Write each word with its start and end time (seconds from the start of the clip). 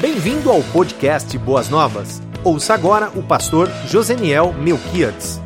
Bem-vindo 0.00 0.50
ao 0.50 0.60
podcast 0.72 1.38
Boas 1.38 1.68
Novas. 1.68 2.20
Ouça 2.42 2.74
agora 2.74 3.16
o 3.16 3.22
pastor 3.22 3.68
Joseniel 3.86 4.52
Melquiades. 4.52 5.40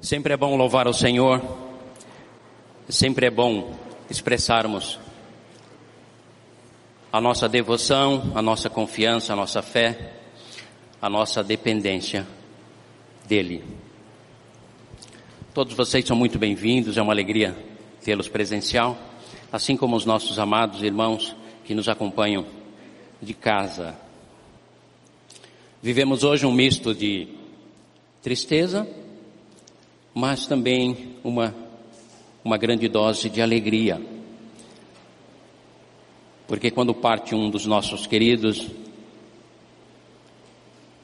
Sempre 0.00 0.32
é 0.32 0.36
bom 0.36 0.56
louvar 0.56 0.88
o 0.88 0.94
Senhor, 0.94 1.42
sempre 2.88 3.26
é 3.26 3.30
bom 3.30 3.74
expressarmos 4.08 4.98
a 7.12 7.20
nossa 7.20 7.46
devoção, 7.46 8.32
a 8.34 8.40
nossa 8.40 8.70
confiança, 8.70 9.34
a 9.34 9.36
nossa 9.36 9.60
fé, 9.60 10.14
a 11.02 11.10
nossa 11.10 11.44
dependência 11.44 12.26
dEle. 13.26 13.62
Todos 15.52 15.74
vocês 15.74 16.02
são 16.06 16.16
muito 16.16 16.38
bem-vindos, 16.38 16.96
é 16.96 17.02
uma 17.02 17.12
alegria 17.12 17.54
tê-los 18.02 18.26
presencial, 18.26 18.96
assim 19.52 19.76
como 19.76 19.94
os 19.94 20.06
nossos 20.06 20.38
amados 20.38 20.82
irmãos 20.82 21.36
que 21.68 21.74
nos 21.74 21.86
acompanham 21.86 22.46
de 23.20 23.34
casa. 23.34 23.94
Vivemos 25.82 26.24
hoje 26.24 26.46
um 26.46 26.50
misto 26.50 26.94
de 26.94 27.28
tristeza, 28.22 28.88
mas 30.14 30.46
também 30.46 31.16
uma, 31.22 31.54
uma 32.42 32.56
grande 32.56 32.88
dose 32.88 33.28
de 33.28 33.42
alegria. 33.42 34.00
Porque 36.46 36.70
quando 36.70 36.94
parte 36.94 37.34
um 37.34 37.50
dos 37.50 37.66
nossos 37.66 38.06
queridos, 38.06 38.66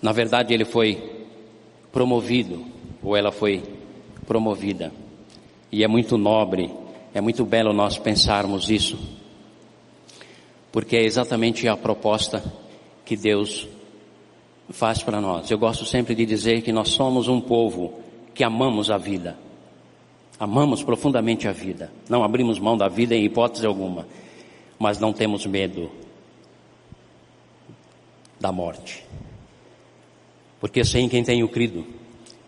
na 0.00 0.12
verdade 0.12 0.54
ele 0.54 0.64
foi 0.64 1.26
promovido, 1.92 2.64
ou 3.02 3.14
ela 3.14 3.30
foi 3.30 3.62
promovida. 4.26 4.90
E 5.70 5.84
é 5.84 5.86
muito 5.86 6.16
nobre, 6.16 6.70
é 7.12 7.20
muito 7.20 7.44
belo 7.44 7.74
nós 7.74 7.98
pensarmos 7.98 8.70
isso 8.70 9.23
porque 10.74 10.96
é 10.96 11.04
exatamente 11.04 11.68
a 11.68 11.76
proposta 11.76 12.42
que 13.04 13.16
Deus 13.16 13.68
faz 14.70 15.04
para 15.04 15.20
nós. 15.20 15.48
Eu 15.48 15.56
gosto 15.56 15.86
sempre 15.86 16.16
de 16.16 16.26
dizer 16.26 16.62
que 16.62 16.72
nós 16.72 16.88
somos 16.88 17.28
um 17.28 17.40
povo 17.40 18.00
que 18.34 18.42
amamos 18.42 18.90
a 18.90 18.98
vida. 18.98 19.38
Amamos 20.36 20.82
profundamente 20.82 21.46
a 21.46 21.52
vida. 21.52 21.92
Não 22.10 22.24
abrimos 22.24 22.58
mão 22.58 22.76
da 22.76 22.88
vida 22.88 23.14
em 23.14 23.24
hipótese 23.24 23.64
alguma, 23.64 24.04
mas 24.76 24.98
não 24.98 25.12
temos 25.12 25.46
medo 25.46 25.92
da 28.40 28.50
morte. 28.50 29.06
Porque 30.58 30.84
sei 30.84 31.02
em 31.02 31.08
quem 31.08 31.22
tenho 31.22 31.48
crido 31.48 31.86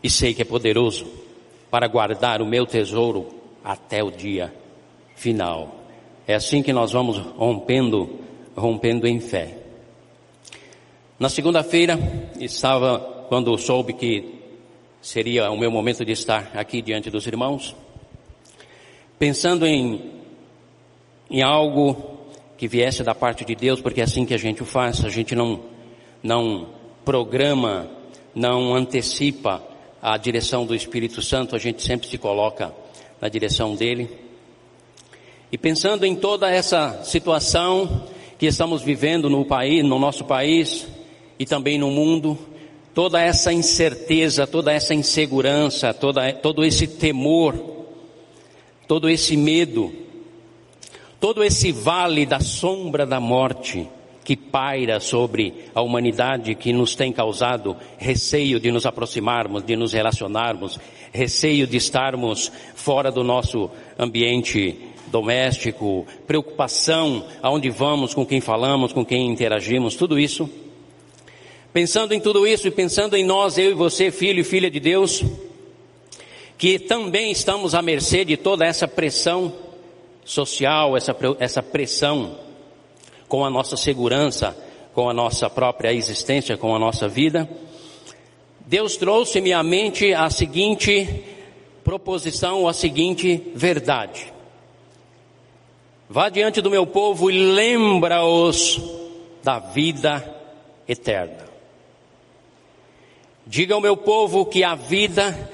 e 0.03 0.11
sei 0.11 0.35
que 0.35 0.43
é 0.43 0.45
poderoso 0.45 1.07
para 1.71 1.87
guardar 1.87 2.43
o 2.43 2.47
meu 2.47 2.67
tesouro 2.67 3.29
até 3.63 4.03
o 4.03 4.11
dia 4.11 4.53
final. 5.15 5.76
É 6.27 6.35
assim 6.35 6.63
que 6.63 6.73
nós 6.73 6.93
vamos 6.93 7.19
rompendo, 7.19 8.19
rompendo 8.57 9.07
em 9.07 9.21
fé. 9.21 9.59
Na 11.19 11.29
segunda-feira, 11.29 11.99
estava, 12.41 13.27
quando 13.29 13.57
soube 13.57 13.93
que 13.93 14.35
seria 15.01 15.51
o 15.51 15.57
meu 15.57 15.71
momento 15.71 16.05
de 16.05 16.13
estar 16.13 16.51
aqui 16.55 16.83
diante 16.83 17.11
dos 17.11 17.27
irmãos, 17.29 17.77
pensando 19.19 19.65
em, 19.65 20.11
em 21.31 21.43
algo 21.43 22.19
que 22.59 22.67
viesse 22.67 23.05
da 23.05 23.15
parte 23.15 23.45
de 23.45 23.55
Deus, 23.55 23.81
porque 23.81 24.01
é 24.01 24.05
assim 24.05 24.27
que 24.27 24.35
a 24.35 24.39
gente 24.39 24.63
o 24.63 24.67
faz, 24.67 25.05
a 25.05 25.09
gente 25.09 25.35
não, 25.35 25.61
não 26.23 26.67
programa, 27.05 27.89
não 28.35 28.75
antecipa 28.75 29.63
a 30.03 30.17
direção 30.17 30.67
do 30.67 30.75
Espírito 30.75 31.23
Santo, 31.23 31.55
a 31.55 31.59
gente 31.59 31.83
sempre 31.83 32.09
se 32.09 32.19
coloca 32.19 32.75
na 33.21 33.29
direção 33.29 33.77
dele. 33.77 34.26
E 35.51 35.57
pensando 35.57 36.05
em 36.05 36.15
toda 36.15 36.51
essa 36.51 37.03
situação 37.05 38.05
que 38.39 38.47
estamos 38.47 38.83
vivendo 38.83 39.31
no 39.31 39.45
país, 39.45 39.85
no 39.85 39.99
nosso 39.99 40.25
país 40.25 40.87
e 41.39 41.47
também 41.47 41.79
no 41.79 41.91
mundo, 41.91 42.37
toda 42.93 43.21
essa 43.23 43.53
incerteza, 43.53 44.47
toda 44.47 44.73
essa 44.73 44.93
insegurança, 44.93 45.95
toda, 45.95 46.33
todo 46.33 46.65
esse 46.65 46.87
temor, 46.87 47.55
todo 48.89 49.09
esse 49.09 49.37
medo, 49.37 49.93
todo 51.21 51.45
esse 51.45 51.71
vale 51.71 52.27
da 52.27 52.41
sombra 52.41 53.06
da 53.06 53.21
morte 53.21 53.89
que 54.25 54.37
paira 54.37 54.99
sobre 54.99 55.55
a 55.73 55.81
humanidade, 55.81 56.56
que 56.56 56.73
nos 56.73 56.97
tem 56.97 57.12
causado 57.12 57.77
receio 57.97 58.59
de 58.59 58.73
nos 58.73 58.85
aproximarmos, 58.85 59.62
de 59.62 59.77
nos 59.77 59.93
relacionarmos, 59.93 60.81
receio 61.12 61.65
de 61.65 61.77
estarmos 61.77 62.51
fora 62.75 63.12
do 63.12 63.23
nosso 63.23 63.71
ambiente 63.97 64.77
doméstico, 65.09 66.06
preocupação 66.27 67.27
aonde 67.43 67.71
vamos, 67.71 68.15
com 68.15 68.25
quem 68.25 68.41
falamos, 68.41 68.93
com 68.93 69.05
quem 69.05 69.31
interagimos, 69.31 69.94
tudo 69.94 70.19
isso. 70.19 70.49
Pensando 71.72 72.15
em 72.15 72.21
tudo 72.21 72.47
isso 72.47 72.67
e 72.67 72.71
pensando 72.71 73.17
em 73.17 73.25
nós, 73.25 73.59
eu 73.59 73.71
e 73.71 73.75
você, 73.75 74.11
filho 74.11 74.41
e 74.41 74.44
filha 74.44 74.71
de 74.71 74.81
Deus, 74.81 75.22
que 76.56 76.78
também 76.78 77.31
estamos 77.31 77.75
à 77.75 77.83
mercê 77.83 78.25
de 78.25 78.37
toda 78.37 78.65
essa 78.65 78.89
pressão 78.89 79.53
social, 80.25 80.97
essa, 80.97 81.15
essa 81.38 81.62
pressão 81.62 82.38
com 83.28 83.44
a 83.44 83.50
nossa 83.50 83.77
segurança, 83.77 84.56
com 84.94 85.11
a 85.11 85.12
nossa 85.12 85.50
própria 85.50 85.93
existência, 85.93 86.56
com 86.56 86.75
a 86.75 86.78
nossa 86.78 87.06
vida, 87.06 87.49
Deus 88.67 88.97
trouxe-me 88.97 89.53
à 89.53 89.62
mente 89.62 90.12
a 90.12 90.28
seguinte 90.28 91.23
proposição, 91.84 92.67
a 92.67 92.73
seguinte 92.73 93.53
verdade. 93.55 94.33
Vá 96.09 96.28
diante 96.28 96.61
do 96.61 96.71
meu 96.71 96.87
povo 96.87 97.31
e 97.31 97.53
lembra-os 97.53 98.81
da 99.43 99.59
vida 99.59 100.25
eterna. 100.87 101.44
Diga 103.44 103.75
ao 103.75 103.81
meu 103.81 103.97
povo 103.97 104.47
que 104.47 104.62
a 104.62 104.77
vida 104.77 105.50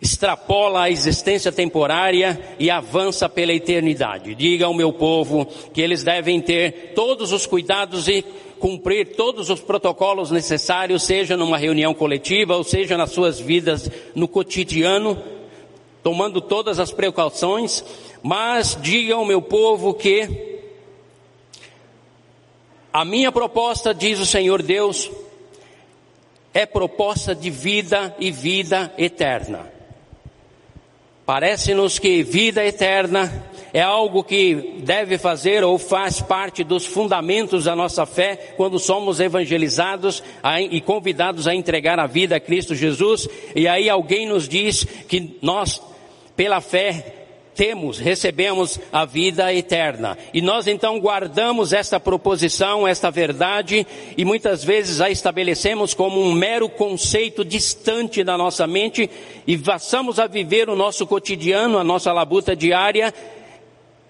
extrapola 0.00 0.82
a 0.82 0.90
existência 0.90 1.52
temporária 1.52 2.40
e 2.58 2.70
avança 2.70 3.28
pela 3.28 3.52
eternidade. 3.52 4.34
Diga 4.34 4.66
ao 4.66 4.74
meu 4.74 4.92
povo 4.92 5.46
que 5.72 5.80
eles 5.80 6.02
devem 6.02 6.40
ter 6.40 6.92
todos 6.94 7.32
os 7.32 7.46
cuidados 7.46 8.08
e 8.08 8.24
cumprir 8.58 9.14
todos 9.14 9.48
os 9.48 9.60
protocolos 9.60 10.32
necessários, 10.32 11.04
seja 11.04 11.36
numa 11.36 11.56
reunião 11.56 11.94
coletiva 11.94 12.56
ou 12.56 12.64
seja 12.64 12.96
nas 12.96 13.10
suas 13.10 13.38
vidas 13.38 13.88
no 14.14 14.26
cotidiano, 14.26 15.16
tomando 16.02 16.40
todas 16.40 16.80
as 16.80 16.90
precauções 16.90 17.84
mas 18.22 18.76
diga 18.80 19.14
ao 19.14 19.24
meu 19.24 19.40
povo 19.40 19.94
que 19.94 20.48
a 22.92 23.04
minha 23.04 23.30
proposta, 23.30 23.94
diz 23.94 24.18
o 24.18 24.26
Senhor 24.26 24.62
Deus, 24.62 25.10
é 26.52 26.66
proposta 26.66 27.34
de 27.34 27.50
vida 27.50 28.14
e 28.18 28.30
vida 28.30 28.92
eterna. 28.98 29.70
Parece-nos 31.24 31.98
que 31.98 32.22
vida 32.22 32.64
eterna 32.64 33.50
é 33.72 33.82
algo 33.82 34.24
que 34.24 34.80
deve 34.82 35.18
fazer 35.18 35.62
ou 35.62 35.78
faz 35.78 36.22
parte 36.22 36.64
dos 36.64 36.86
fundamentos 36.86 37.64
da 37.64 37.76
nossa 37.76 38.06
fé 38.06 38.54
quando 38.56 38.78
somos 38.78 39.20
evangelizados 39.20 40.22
e 40.70 40.80
convidados 40.80 41.46
a 41.46 41.54
entregar 41.54 42.00
a 42.00 42.06
vida 42.06 42.36
a 42.36 42.40
Cristo 42.40 42.74
Jesus. 42.74 43.28
E 43.54 43.68
aí 43.68 43.90
alguém 43.90 44.26
nos 44.26 44.48
diz 44.48 44.84
que 44.84 45.38
nós, 45.42 45.82
pela 46.34 46.62
fé, 46.62 47.17
temos, 47.58 47.98
recebemos 47.98 48.78
a 48.92 49.04
vida 49.04 49.52
eterna. 49.52 50.16
E 50.32 50.40
nós 50.40 50.68
então 50.68 51.00
guardamos 51.00 51.72
esta 51.72 51.98
proposição, 51.98 52.86
esta 52.86 53.10
verdade, 53.10 53.84
e 54.16 54.24
muitas 54.24 54.62
vezes 54.62 55.00
a 55.00 55.10
estabelecemos 55.10 55.92
como 55.92 56.22
um 56.22 56.32
mero 56.32 56.68
conceito 56.68 57.44
distante 57.44 58.22
da 58.22 58.38
nossa 58.38 58.64
mente 58.64 59.10
e 59.44 59.58
passamos 59.58 60.20
a 60.20 60.28
viver 60.28 60.70
o 60.70 60.76
nosso 60.76 61.04
cotidiano, 61.04 61.78
a 61.78 61.82
nossa 61.82 62.12
labuta 62.12 62.54
diária, 62.54 63.12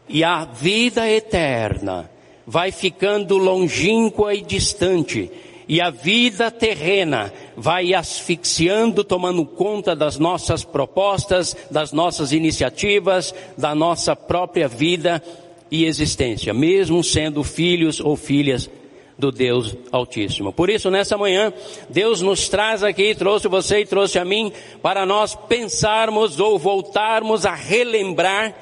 e 0.06 0.22
a 0.22 0.44
vida 0.44 1.08
eterna 1.08 2.10
vai 2.47 2.70
ficando 2.70 3.38
longínqua 3.38 4.34
e 4.34 4.43
distante 4.43 5.31
e 5.69 5.82
a 5.82 5.91
vida 5.91 6.50
terrena 6.50 7.31
vai 7.55 7.93
asfixiando, 7.93 9.05
tomando 9.05 9.44
conta 9.44 9.94
das 9.94 10.19
nossas 10.19 10.65
propostas, 10.65 11.55
das 11.70 11.93
nossas 11.93 12.32
iniciativas, 12.32 13.35
da 13.56 13.75
nossa 13.75 14.17
própria 14.17 14.67
vida 14.67 15.23
e 15.70 15.85
existência, 15.85 16.55
mesmo 16.55 17.05
sendo 17.05 17.44
filhos 17.44 18.00
ou 18.00 18.17
filhas 18.17 18.70
do 19.19 19.31
Deus 19.31 19.76
Altíssimo. 19.93 20.53
Por 20.53 20.70
isso, 20.70 20.91
nessa 20.91 21.19
manhã, 21.19 21.53
Deus 21.91 22.23
nos 22.23 22.49
traz 22.49 22.82
aqui, 22.82 23.14
trouxe 23.14 23.49
você 23.49 23.81
e 23.81 23.87
trouxe 23.87 24.19
a 24.19 24.25
mim, 24.25 24.50
para 24.81 25.05
nós 25.05 25.35
pensarmos 25.35 26.41
ou 26.41 26.59
voltarmos 26.59 27.44
a 27.44 27.55
relembrar 27.55 28.55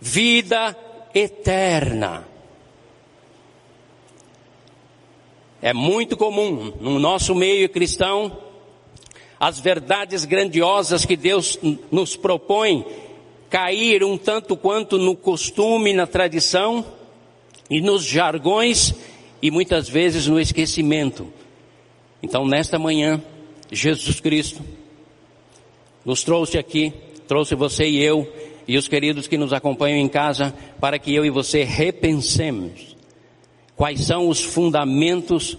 vida 0.00 0.76
eterna. 1.14 2.25
É 5.60 5.72
muito 5.72 6.16
comum 6.16 6.72
no 6.80 6.98
nosso 6.98 7.34
meio 7.34 7.68
cristão 7.68 8.38
as 9.38 9.58
verdades 9.58 10.24
grandiosas 10.24 11.04
que 11.04 11.16
Deus 11.16 11.58
nos 11.90 12.16
propõe 12.16 12.84
cair 13.50 14.02
um 14.02 14.16
tanto 14.16 14.56
quanto 14.56 14.98
no 14.98 15.14
costume, 15.14 15.92
na 15.92 16.06
tradição, 16.06 16.84
e 17.70 17.80
nos 17.80 18.04
jargões 18.04 18.94
e 19.42 19.50
muitas 19.50 19.88
vezes 19.88 20.26
no 20.26 20.40
esquecimento. 20.40 21.32
Então, 22.22 22.46
nesta 22.46 22.78
manhã, 22.78 23.22
Jesus 23.70 24.20
Cristo 24.20 24.62
nos 26.04 26.22
trouxe 26.22 26.58
aqui, 26.58 26.92
trouxe 27.26 27.54
você 27.54 27.88
e 27.88 28.02
eu 28.02 28.30
e 28.66 28.76
os 28.76 28.88
queridos 28.88 29.26
que 29.26 29.36
nos 29.36 29.52
acompanham 29.52 29.98
em 29.98 30.08
casa 30.08 30.54
para 30.80 30.98
que 30.98 31.14
eu 31.14 31.24
e 31.24 31.30
você 31.30 31.64
repensemos 31.64 32.95
quais 33.76 34.00
são 34.06 34.28
os 34.28 34.42
fundamentos 34.42 35.56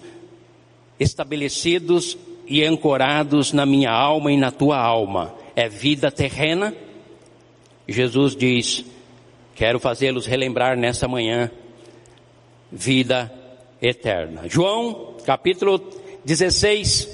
estabelecidos 0.98 2.18
e 2.46 2.64
ancorados 2.64 3.52
na 3.52 3.64
minha 3.64 3.90
alma 3.90 4.32
e 4.32 4.36
na 4.36 4.50
tua 4.50 4.78
alma. 4.78 5.34
É 5.54 5.68
vida 5.68 6.10
terrena? 6.10 6.74
Jesus 7.86 8.34
diz: 8.34 8.84
Quero 9.54 9.78
fazê-los 9.78 10.26
relembrar 10.26 10.76
nessa 10.76 11.06
manhã 11.06 11.50
vida 12.70 13.32
eterna. 13.80 14.42
João, 14.48 15.14
capítulo 15.24 15.78
16, 16.24 17.08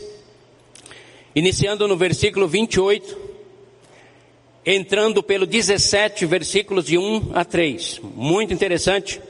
iniciando 1.35 1.87
no 1.87 1.97
versículo 1.97 2.49
28, 2.49 3.19
entrando 4.65 5.23
pelo 5.23 5.47
17, 5.47 6.25
versículos 6.27 6.87
de 6.87 6.97
1 6.97 7.33
a 7.35 7.45
3. 7.45 8.01
Muito 8.15 8.53
interessante 8.55 9.21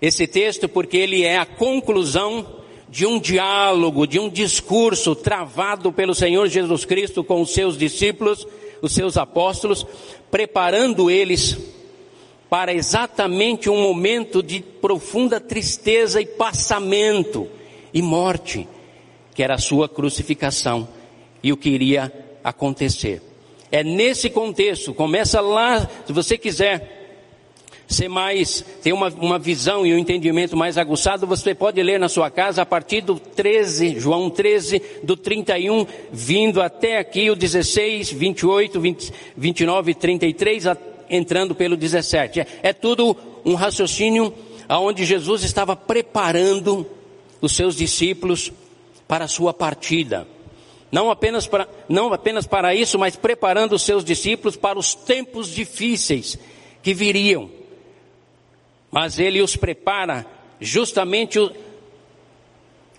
esse 0.00 0.26
texto 0.26 0.68
porque 0.68 0.96
ele 0.96 1.24
é 1.24 1.38
a 1.38 1.46
conclusão 1.46 2.46
de 2.88 3.04
um 3.04 3.18
diálogo, 3.18 4.06
de 4.06 4.18
um 4.18 4.28
discurso 4.28 5.14
travado 5.14 5.92
pelo 5.92 6.14
Senhor 6.14 6.48
Jesus 6.48 6.84
Cristo 6.84 7.22
com 7.22 7.42
os 7.42 7.52
seus 7.52 7.76
discípulos, 7.76 8.46
os 8.80 8.92
seus 8.92 9.16
apóstolos, 9.16 9.86
preparando 10.30 11.10
eles 11.10 11.58
para 12.48 12.72
exatamente 12.72 13.68
um 13.68 13.82
momento 13.82 14.42
de 14.42 14.60
profunda 14.60 15.38
tristeza 15.38 16.20
e 16.20 16.26
passamento 16.26 17.46
e 17.92 18.00
morte, 18.00 18.66
que 19.34 19.42
era 19.42 19.54
a 19.54 19.58
sua 19.58 19.88
crucificação 19.88 20.88
e 21.42 21.52
o 21.52 21.56
que 21.56 21.68
iria 21.68 22.12
acontecer. 22.42 23.22
É 23.70 23.84
nesse 23.84 24.30
contexto, 24.30 24.94
começa 24.94 25.42
lá, 25.42 25.88
se 26.06 26.12
você 26.12 26.38
quiser, 26.38 26.97
ser 27.88 28.08
mais, 28.08 28.62
ter 28.82 28.92
uma, 28.92 29.08
uma 29.08 29.38
visão 29.38 29.86
e 29.86 29.94
um 29.94 29.98
entendimento 29.98 30.54
mais 30.54 30.76
aguçado, 30.76 31.26
você 31.26 31.54
pode 31.54 31.82
ler 31.82 31.98
na 31.98 32.08
sua 32.08 32.30
casa 32.30 32.60
a 32.60 32.66
partir 32.66 33.00
do 33.00 33.18
13, 33.18 33.98
João 33.98 34.28
13, 34.28 34.82
do 35.02 35.16
31, 35.16 35.86
vindo 36.12 36.60
até 36.60 36.98
aqui 36.98 37.30
o 37.30 37.34
16, 37.34 38.12
28, 38.12 38.78
20, 38.78 39.12
29 39.34 39.90
e 39.90 39.94
33, 39.94 40.64
entrando 41.08 41.54
pelo 41.54 41.76
17. 41.76 42.40
É, 42.40 42.46
é 42.62 42.72
tudo 42.74 43.16
um 43.42 43.54
raciocínio 43.54 44.34
aonde 44.68 45.06
Jesus 45.06 45.42
estava 45.42 45.74
preparando 45.74 46.86
os 47.40 47.52
seus 47.56 47.74
discípulos 47.74 48.52
para 49.06 49.24
a 49.24 49.28
sua 49.28 49.54
partida. 49.54 50.28
Não 50.92 51.10
apenas 51.10 51.46
para, 51.46 51.66
não 51.88 52.12
apenas 52.12 52.46
para 52.46 52.74
isso, 52.74 52.98
mas 52.98 53.16
preparando 53.16 53.74
os 53.74 53.82
seus 53.82 54.04
discípulos 54.04 54.56
para 54.56 54.78
os 54.78 54.94
tempos 54.94 55.48
difíceis 55.48 56.38
que 56.82 56.92
viriam 56.92 57.57
mas 58.90 59.18
ele 59.18 59.42
os 59.42 59.56
prepara 59.56 60.26
justamente 60.60 61.38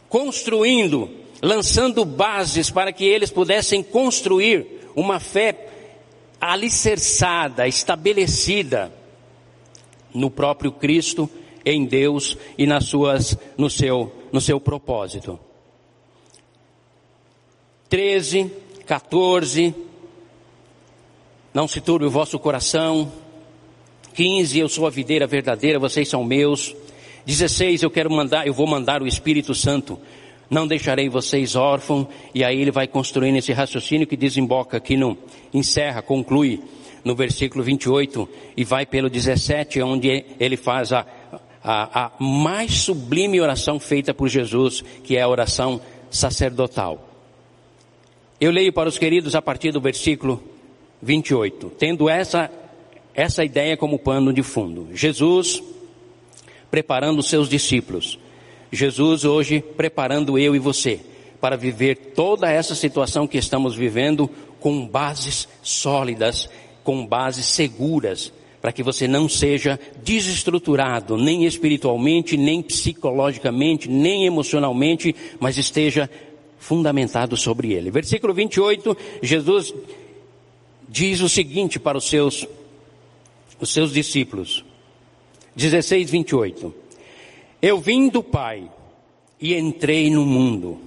construindo, 0.07 1.09
lançando 1.41 2.05
bases 2.05 2.69
para 2.69 2.91
que 2.91 3.05
eles 3.05 3.31
pudessem 3.31 3.83
construir 3.83 4.65
uma 4.95 5.19
fé 5.19 5.67
alicerçada, 6.39 7.67
estabelecida 7.67 8.91
no 10.13 10.29
próprio 10.29 10.71
Cristo, 10.71 11.29
em 11.65 11.85
Deus 11.85 12.37
e 12.57 12.65
nas 12.65 12.85
suas, 12.85 13.37
no 13.57 13.69
seu, 13.69 14.11
no 14.31 14.41
seu 14.41 14.59
propósito. 14.59 15.39
13, 17.89 18.51
14, 18.85 19.75
não 21.53 21.67
se 21.67 21.81
turbe 21.81 22.05
o 22.05 22.09
vosso 22.09 22.37
coração, 22.39 23.11
15, 24.13 24.59
eu 24.59 24.69
sou 24.69 24.87
a 24.87 24.89
videira 24.89 25.25
verdadeira, 25.27 25.79
vocês 25.79 26.07
são 26.07 26.23
meus. 26.23 26.75
16, 27.25 27.83
eu 27.83 27.91
quero 27.91 28.09
mandar, 28.11 28.47
eu 28.47 28.53
vou 28.53 28.67
mandar 28.67 29.01
o 29.01 29.07
Espírito 29.07 29.53
Santo. 29.53 29.99
Não 30.49 30.67
deixarei 30.67 31.07
vocês 31.09 31.55
órfãos. 31.55 32.07
E 32.33 32.43
aí 32.43 32.59
ele 32.59 32.71
vai 32.71 32.87
construindo 32.87 33.37
esse 33.37 33.53
raciocínio 33.53 34.07
que 34.07 34.17
desemboca 34.17 34.77
aqui 34.77 34.97
no, 34.97 35.17
encerra, 35.53 36.01
conclui 36.01 36.61
no 37.03 37.15
versículo 37.15 37.63
28 37.63 38.27
e 38.57 38.63
vai 38.63 38.85
pelo 38.85 39.09
17, 39.09 39.81
onde 39.81 40.25
ele 40.39 40.57
faz 40.57 40.91
a, 40.91 41.05
a, 41.63 42.05
a 42.05 42.11
mais 42.19 42.73
sublime 42.79 43.39
oração 43.39 43.79
feita 43.79 44.13
por 44.13 44.27
Jesus, 44.27 44.83
que 45.03 45.15
é 45.15 45.21
a 45.21 45.27
oração 45.27 45.79
sacerdotal. 46.09 47.07
Eu 48.39 48.51
leio 48.51 48.73
para 48.73 48.89
os 48.89 48.97
queridos 48.97 49.35
a 49.35 49.41
partir 49.41 49.71
do 49.71 49.81
versículo 49.81 50.41
28. 51.01 51.71
Tendo 51.77 52.09
essa 52.09 52.49
essa 53.13 53.43
ideia 53.43 53.75
como 53.75 53.99
pano 53.99 54.31
de 54.31 54.43
fundo. 54.43 54.89
Jesus 54.93 55.61
preparando 56.69 57.19
os 57.19 57.29
seus 57.29 57.49
discípulos. 57.49 58.19
Jesus 58.71 59.25
hoje 59.25 59.61
preparando 59.61 60.37
eu 60.37 60.55
e 60.55 60.59
você 60.59 60.99
para 61.41 61.55
viver 61.55 61.95
toda 62.15 62.51
essa 62.51 62.75
situação 62.75 63.27
que 63.27 63.37
estamos 63.37 63.75
vivendo 63.75 64.29
com 64.59 64.85
bases 64.85 65.47
sólidas, 65.63 66.49
com 66.83 67.05
bases 67.05 67.45
seguras, 67.45 68.31
para 68.61 68.73
que 68.73 68.83
você 68.83 69.07
não 69.07 69.29
seja 69.29 69.79
desestruturado, 70.03 71.17
nem 71.17 71.45
espiritualmente, 71.45 72.35
nem 72.35 72.61
psicologicamente, 72.61 73.89
nem 73.89 74.25
emocionalmente, 74.25 75.15
mas 75.39 75.57
esteja 75.57 76.09
fundamentado 76.57 77.37
sobre 77.37 77.71
ele. 77.71 77.89
Versículo 77.89 78.33
28, 78.33 78.97
Jesus 79.23 79.73
diz 80.89 81.21
o 81.21 81.29
seguinte 81.29 81.79
para 81.79 81.97
os 81.97 82.09
seus 82.09 82.45
os 83.59 83.71
seus 83.71 83.91
discípulos. 83.91 84.63
16, 85.55 86.09
28. 86.09 86.73
Eu 87.61 87.79
vim 87.79 88.07
do 88.07 88.23
Pai 88.23 88.69
e 89.39 89.55
entrei 89.55 90.09
no 90.09 90.25
mundo. 90.25 90.79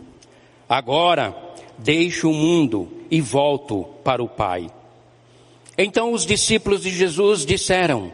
Agora 0.69 1.37
deixo 1.79 2.31
o 2.31 2.35
mundo 2.35 2.89
e 3.11 3.21
volto 3.21 3.85
para 4.03 4.23
o 4.23 4.29
Pai. 4.29 4.71
Então 5.77 6.13
os 6.13 6.25
discípulos 6.25 6.83
de 6.83 6.91
Jesus 6.91 7.45
disseram: 7.45 8.13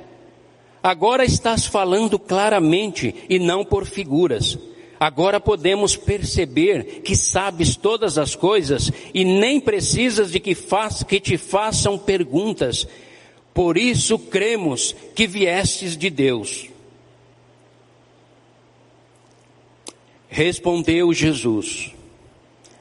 Agora 0.82 1.24
estás 1.24 1.66
falando 1.66 2.18
claramente 2.18 3.14
e 3.28 3.38
não 3.38 3.64
por 3.64 3.84
figuras. 3.86 4.58
Agora 5.00 5.38
podemos 5.38 5.96
perceber 5.96 7.02
que 7.02 7.14
sabes 7.14 7.76
todas 7.76 8.18
as 8.18 8.34
coisas 8.34 8.90
e 9.14 9.24
nem 9.24 9.60
precisas 9.60 10.32
de 10.32 10.40
que, 10.40 10.56
faz, 10.56 11.04
que 11.04 11.20
te 11.20 11.36
façam 11.36 11.96
perguntas. 11.96 12.86
Por 13.58 13.76
isso 13.76 14.20
cremos 14.20 14.94
que 15.16 15.26
viestes 15.26 15.96
de 15.96 16.08
Deus. 16.10 16.68
Respondeu 20.28 21.12
Jesus: 21.12 21.92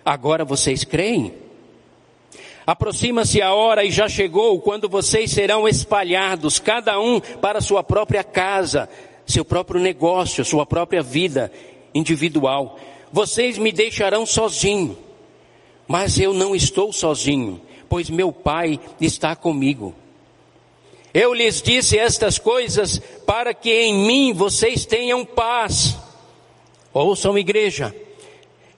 Agora 0.06 0.46
vocês 0.46 0.84
creem? 0.84 1.34
Aproxima-se 2.64 3.42
a 3.42 3.56
hora 3.56 3.84
e 3.84 3.90
já 3.90 4.08
chegou 4.08 4.62
quando 4.62 4.88
vocês 4.88 5.32
serão 5.32 5.68
espalhados, 5.68 6.60
cada 6.60 7.00
um 7.00 7.20
para 7.20 7.60
sua 7.60 7.84
própria 7.84 8.24
casa, 8.24 8.88
seu 9.26 9.44
próprio 9.44 9.82
negócio, 9.82 10.46
sua 10.46 10.64
própria 10.64 11.02
vida 11.02 11.52
individual. 11.92 12.78
Vocês 13.12 13.58
me 13.58 13.72
deixarão 13.72 14.28
sozinho, 14.28 14.96
mas 15.88 16.20
eu 16.20 16.36
não 16.36 16.56
estou 16.56 16.94
sozinho, 16.94 17.60
pois 17.90 18.12
meu 18.12 18.32
Pai 18.32 18.80
está 19.02 19.36
comigo. 19.36 19.96
Eu 21.20 21.34
lhes 21.34 21.64
disse 21.64 21.98
estas 21.98 22.38
coisas 22.38 23.02
para 23.26 23.52
que 23.52 23.72
em 23.72 24.06
mim 24.06 24.34
vocês 24.34 24.86
tenham 24.86 25.26
paz. 25.26 25.98
Ouçam, 26.94 27.36
igreja. 27.36 27.92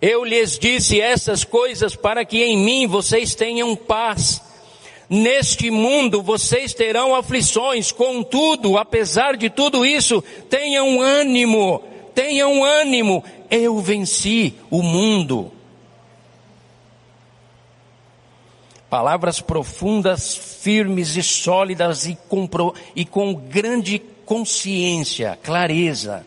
Eu 0.01 0.23
lhes 0.23 0.57
disse 0.57 1.01
essas 1.01 1.43
coisas 1.43 1.97
para 1.97 2.23
que 2.23 2.41
em 2.41 2.57
mim 2.57 2.87
vocês 2.87 3.35
tenham 3.35 3.75
paz. 3.75 4.41
Neste 5.09 5.69
mundo 5.69 6.21
vocês 6.21 6.73
terão 6.73 7.13
aflições, 7.13 7.91
contudo, 7.91 8.77
apesar 8.77 9.35
de 9.35 9.49
tudo 9.49 9.85
isso, 9.85 10.23
tenham 10.49 11.01
ânimo, 11.01 11.83
tenham 12.15 12.63
ânimo. 12.63 13.21
Eu 13.51 13.79
venci 13.79 14.53
o 14.71 14.81
mundo. 14.81 15.51
Palavras 18.89 19.39
profundas, 19.39 20.35
firmes 20.35 21.15
e 21.15 21.21
sólidas 21.21 22.07
e 22.07 22.17
com, 22.27 22.49
e 22.95 23.05
com 23.05 23.35
grande 23.35 23.99
consciência, 24.25 25.37
clareza. 25.43 26.25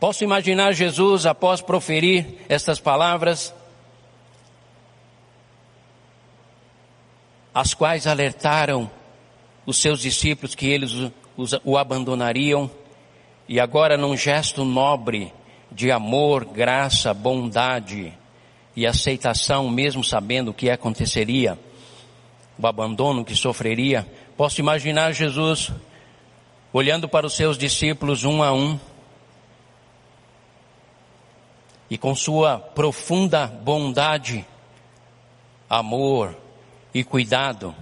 Posso 0.00 0.24
imaginar 0.24 0.72
Jesus 0.72 1.26
após 1.26 1.60
proferir 1.60 2.26
estas 2.48 2.80
palavras, 2.80 3.54
as 7.54 7.74
quais 7.74 8.06
alertaram 8.06 8.90
os 9.66 9.76
seus 9.76 10.00
discípulos 10.00 10.54
que 10.54 10.66
eles 10.66 11.12
o 11.62 11.76
abandonariam, 11.76 12.70
e 13.46 13.60
agora 13.60 13.98
num 13.98 14.16
gesto 14.16 14.64
nobre 14.64 15.32
de 15.70 15.90
amor, 15.90 16.46
graça, 16.46 17.12
bondade 17.12 18.18
e 18.74 18.86
aceitação, 18.86 19.68
mesmo 19.68 20.02
sabendo 20.02 20.50
o 20.50 20.54
que 20.54 20.70
aconteceria, 20.70 21.58
o 22.58 22.66
abandono 22.66 23.24
que 23.24 23.34
sofreria, 23.34 24.06
posso 24.36 24.60
imaginar 24.60 25.12
Jesus 25.12 25.72
olhando 26.72 27.08
para 27.08 27.26
os 27.26 27.34
seus 27.34 27.58
discípulos 27.58 28.24
um 28.24 28.42
a 28.42 28.52
um, 28.52 28.78
e 31.90 31.98
com 31.98 32.14
sua 32.14 32.58
profunda 32.58 33.46
bondade, 33.46 34.46
amor 35.68 36.34
e 36.94 37.04
cuidado, 37.04 37.74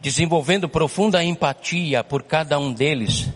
desenvolvendo 0.00 0.68
profunda 0.68 1.22
empatia 1.22 2.02
por 2.02 2.22
cada 2.22 2.58
um 2.58 2.72
deles, 2.72 3.28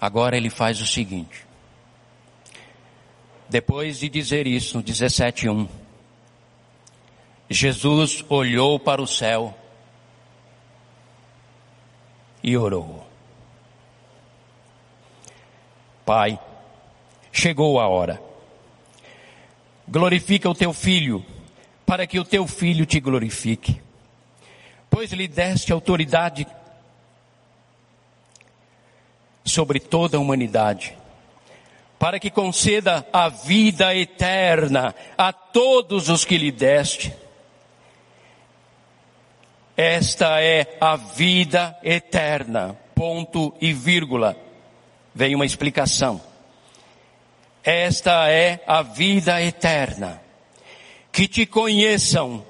agora 0.00 0.36
ele 0.36 0.48
faz 0.48 0.80
o 0.80 0.86
seguinte. 0.86 1.46
Depois 3.48 4.00
de 4.00 4.08
dizer 4.08 4.46
isso, 4.46 4.82
17:1, 4.82 5.68
Jesus 7.48 8.24
olhou 8.28 8.78
para 8.78 9.00
o 9.00 9.06
céu 9.06 9.56
e 12.42 12.56
orou. 12.56 13.06
Pai, 16.04 16.38
chegou 17.32 17.80
a 17.80 17.88
hora. 17.88 18.22
Glorifica 19.88 20.48
o 20.48 20.54
teu 20.54 20.72
filho, 20.72 21.24
para 21.84 22.06
que 22.06 22.18
o 22.18 22.24
teu 22.24 22.46
filho 22.46 22.84
te 22.84 22.98
glorifique. 22.98 23.80
Pois 24.90 25.12
lhe 25.12 25.28
deste 25.28 25.72
autoridade 25.72 26.46
sobre 29.44 29.78
toda 29.78 30.16
a 30.16 30.20
humanidade, 30.20 30.96
para 31.98 32.18
que 32.20 32.30
conceda 32.30 33.06
a 33.12 33.28
vida 33.28 33.94
eterna 33.94 34.94
a 35.16 35.32
todos 35.32 36.08
os 36.08 36.24
que 36.24 36.36
lhe 36.36 36.50
deste. 36.50 37.12
Esta 39.76 40.40
é 40.40 40.76
a 40.80 40.96
vida 40.96 41.78
eterna. 41.82 42.76
Ponto 42.94 43.54
e 43.60 43.72
vírgula 43.72 44.36
vem 45.14 45.34
uma 45.34 45.44
explicação. 45.44 46.20
Esta 47.62 48.30
é 48.30 48.62
a 48.66 48.82
vida 48.82 49.42
eterna. 49.42 50.22
Que 51.12 51.26
te 51.26 51.46
conheçam 51.46 52.44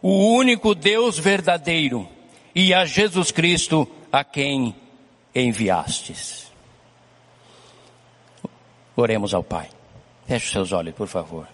o 0.00 0.34
único 0.34 0.74
Deus 0.74 1.18
verdadeiro 1.18 2.08
e 2.54 2.72
a 2.74 2.84
Jesus 2.84 3.30
Cristo 3.30 3.88
a 4.10 4.24
quem 4.24 4.74
enviastes. 5.34 6.51
Oremos 8.96 9.32
ao 9.34 9.42
Pai. 9.42 9.68
Feche 10.26 10.46
os 10.46 10.52
seus 10.52 10.72
olhos, 10.72 10.94
por 10.94 11.08
favor. 11.08 11.48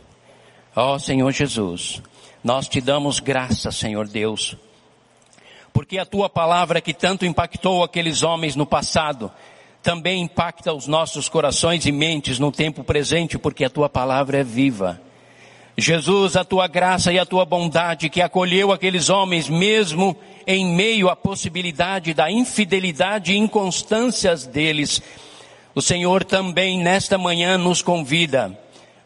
Ó 0.74 0.94
oh, 0.94 0.98
Senhor 0.98 1.30
Jesus, 1.32 2.02
nós 2.42 2.68
te 2.68 2.80
damos 2.80 3.20
graça, 3.20 3.72
Senhor 3.72 4.06
Deus, 4.06 4.56
porque 5.72 5.98
a 5.98 6.06
tua 6.06 6.28
palavra 6.28 6.80
que 6.80 6.94
tanto 6.94 7.24
impactou 7.24 7.82
aqueles 7.82 8.22
homens 8.22 8.54
no 8.54 8.66
passado, 8.66 9.30
também 9.82 10.22
impacta 10.22 10.72
os 10.72 10.86
nossos 10.86 11.28
corações 11.28 11.86
e 11.86 11.92
mentes 11.92 12.38
no 12.38 12.52
tempo 12.52 12.84
presente, 12.84 13.38
porque 13.38 13.64
a 13.64 13.70
tua 13.70 13.88
palavra 13.88 14.38
é 14.38 14.44
viva. 14.44 15.00
Jesus, 15.76 16.36
a 16.36 16.44
tua 16.44 16.66
graça 16.66 17.12
e 17.12 17.18
a 17.20 17.24
tua 17.24 17.44
bondade 17.44 18.08
que 18.08 18.20
acolheu 18.20 18.72
aqueles 18.72 19.08
homens 19.08 19.48
mesmo 19.48 20.16
em 20.44 20.66
meio 20.74 21.08
à 21.08 21.14
possibilidade 21.14 22.12
da 22.12 22.28
infidelidade 22.28 23.32
e 23.32 23.38
inconstâncias 23.38 24.44
deles. 24.44 25.00
O 25.78 25.80
Senhor 25.80 26.24
também 26.24 26.76
nesta 26.76 27.16
manhã 27.16 27.56
nos 27.56 27.82
convida. 27.82 28.58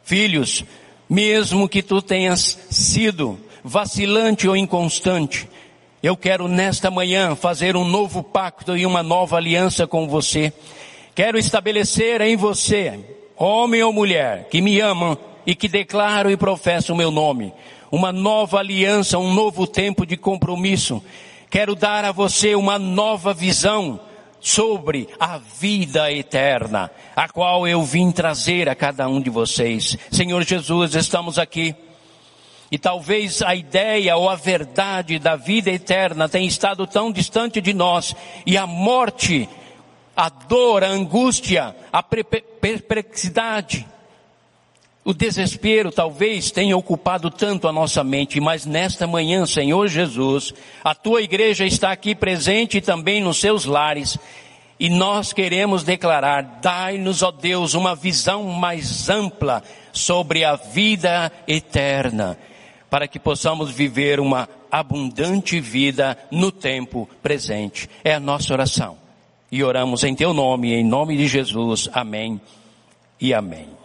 Filhos, 0.03 0.65
mesmo 1.07 1.69
que 1.69 1.83
tu 1.83 2.01
tenhas 2.01 2.59
sido 2.71 3.39
vacilante 3.63 4.49
ou 4.49 4.57
inconstante, 4.57 5.47
eu 6.03 6.17
quero 6.17 6.49
nesta 6.49 6.91
manhã 6.91 7.37
fazer 7.37 7.77
um 7.77 7.85
novo 7.85 8.23
pacto 8.23 8.75
e 8.75 8.87
uma 8.87 9.03
nova 9.03 9.37
aliança 9.37 9.87
com 9.87 10.09
você. 10.09 10.51
Quero 11.15 11.37
estabelecer 11.37 12.23
em 12.23 12.37
você, 12.37 12.99
homem 13.37 13.83
ou 13.83 13.93
mulher, 13.93 14.49
que 14.49 14.63
me 14.63 14.81
amam 14.81 15.19
e 15.45 15.55
que 15.55 15.69
declaro 15.69 16.31
e 16.31 16.39
professo 16.39 16.95
o 16.95 16.97
meu 16.97 17.11
nome, 17.11 17.53
uma 17.91 18.11
nova 18.15 18.61
aliança, 18.61 19.19
um 19.19 19.35
novo 19.35 19.67
tempo 19.67 20.07
de 20.07 20.17
compromisso. 20.17 21.05
Quero 21.51 21.75
dar 21.75 22.03
a 22.07 22.13
você 22.13 22.55
uma 22.55 22.79
nova 22.79 23.35
visão 23.35 24.01
sobre 24.43 25.09
a 25.19 25.39
vida 25.39 26.11
eterna, 26.13 26.91
a 27.15 27.29
qual 27.29 27.67
eu 27.67 27.83
vim 27.85 28.11
trazer 28.11 28.69
a 28.69 28.75
cada 28.75 29.09
um 29.09 29.21
de 29.21 29.31
vocês. 29.31 29.97
Senhor 30.11 30.43
Jesus, 30.43 30.97
estamos 30.97 31.39
aqui 31.39 31.75
e 32.71 32.77
talvez 32.77 33.41
a 33.41 33.55
ideia 33.55 34.17
ou 34.17 34.29
a 34.29 34.35
verdade 34.35 35.19
da 35.19 35.37
vida 35.37 35.71
eterna 35.71 36.29
tenha 36.29 36.49
estado 36.49 36.87
tão 36.87 37.13
distante 37.13 37.61
de 37.61 37.73
nós 37.73 38.17
e 38.45 38.57
a 38.57 38.67
morte, 38.67 39.49
a 40.17 40.29
dor, 40.29 40.83
a 40.83 40.89
angústia, 40.89 41.77
a 41.93 42.03
perplexidade, 42.03 43.87
o 45.05 45.13
desespero 45.13 45.91
talvez 45.91 46.51
tenha 46.51 46.77
ocupado 46.77 47.31
tanto 47.31 47.67
a 47.67 47.73
nossa 47.73 48.05
mente, 48.05 48.41
mas 48.41 48.65
nesta 48.65 49.07
manhã, 49.07 49.45
Senhor 49.47 49.89
Jesus, 49.89 50.55
a 50.85 50.95
tua 50.95 51.23
igreja 51.23 51.67
está 51.67 51.91
aqui 51.91 52.15
presente 52.15 52.81
também 52.81 53.21
nos 53.21 53.39
seus 53.39 53.65
lares. 53.65 54.17
E 54.79 54.89
nós 54.89 55.33
queremos 55.33 55.85
declarar, 55.85 56.61
dai-nos, 56.61 57.23
ó 57.23 57.31
Deus, 57.31 57.75
uma 57.75 57.95
visão 57.95 58.45
mais 58.45 59.09
ampla 59.09 59.63
sobre 59.93 60.45
a 60.45 60.57
vida 60.57 61.31
eterna 61.47 62.39
para 62.93 63.09
que 63.09 63.19
possamos 63.19 63.71
viver 63.71 64.21
uma 64.21 64.47
abundante 64.71 65.59
vida 65.59 66.19
no 66.31 66.53
tempo 66.53 67.09
presente. 67.23 67.89
É 68.05 68.13
a 68.13 68.21
nossa 68.21 68.53
oração. 68.53 68.99
E 69.51 69.65
oramos 69.65 70.05
em 70.05 70.15
teu 70.15 70.35
nome, 70.35 70.75
em 70.75 70.85
nome 70.85 71.17
de 71.17 71.27
Jesus. 71.27 71.89
Amém 71.95 72.39
e 73.19 73.33
amém. 73.33 73.82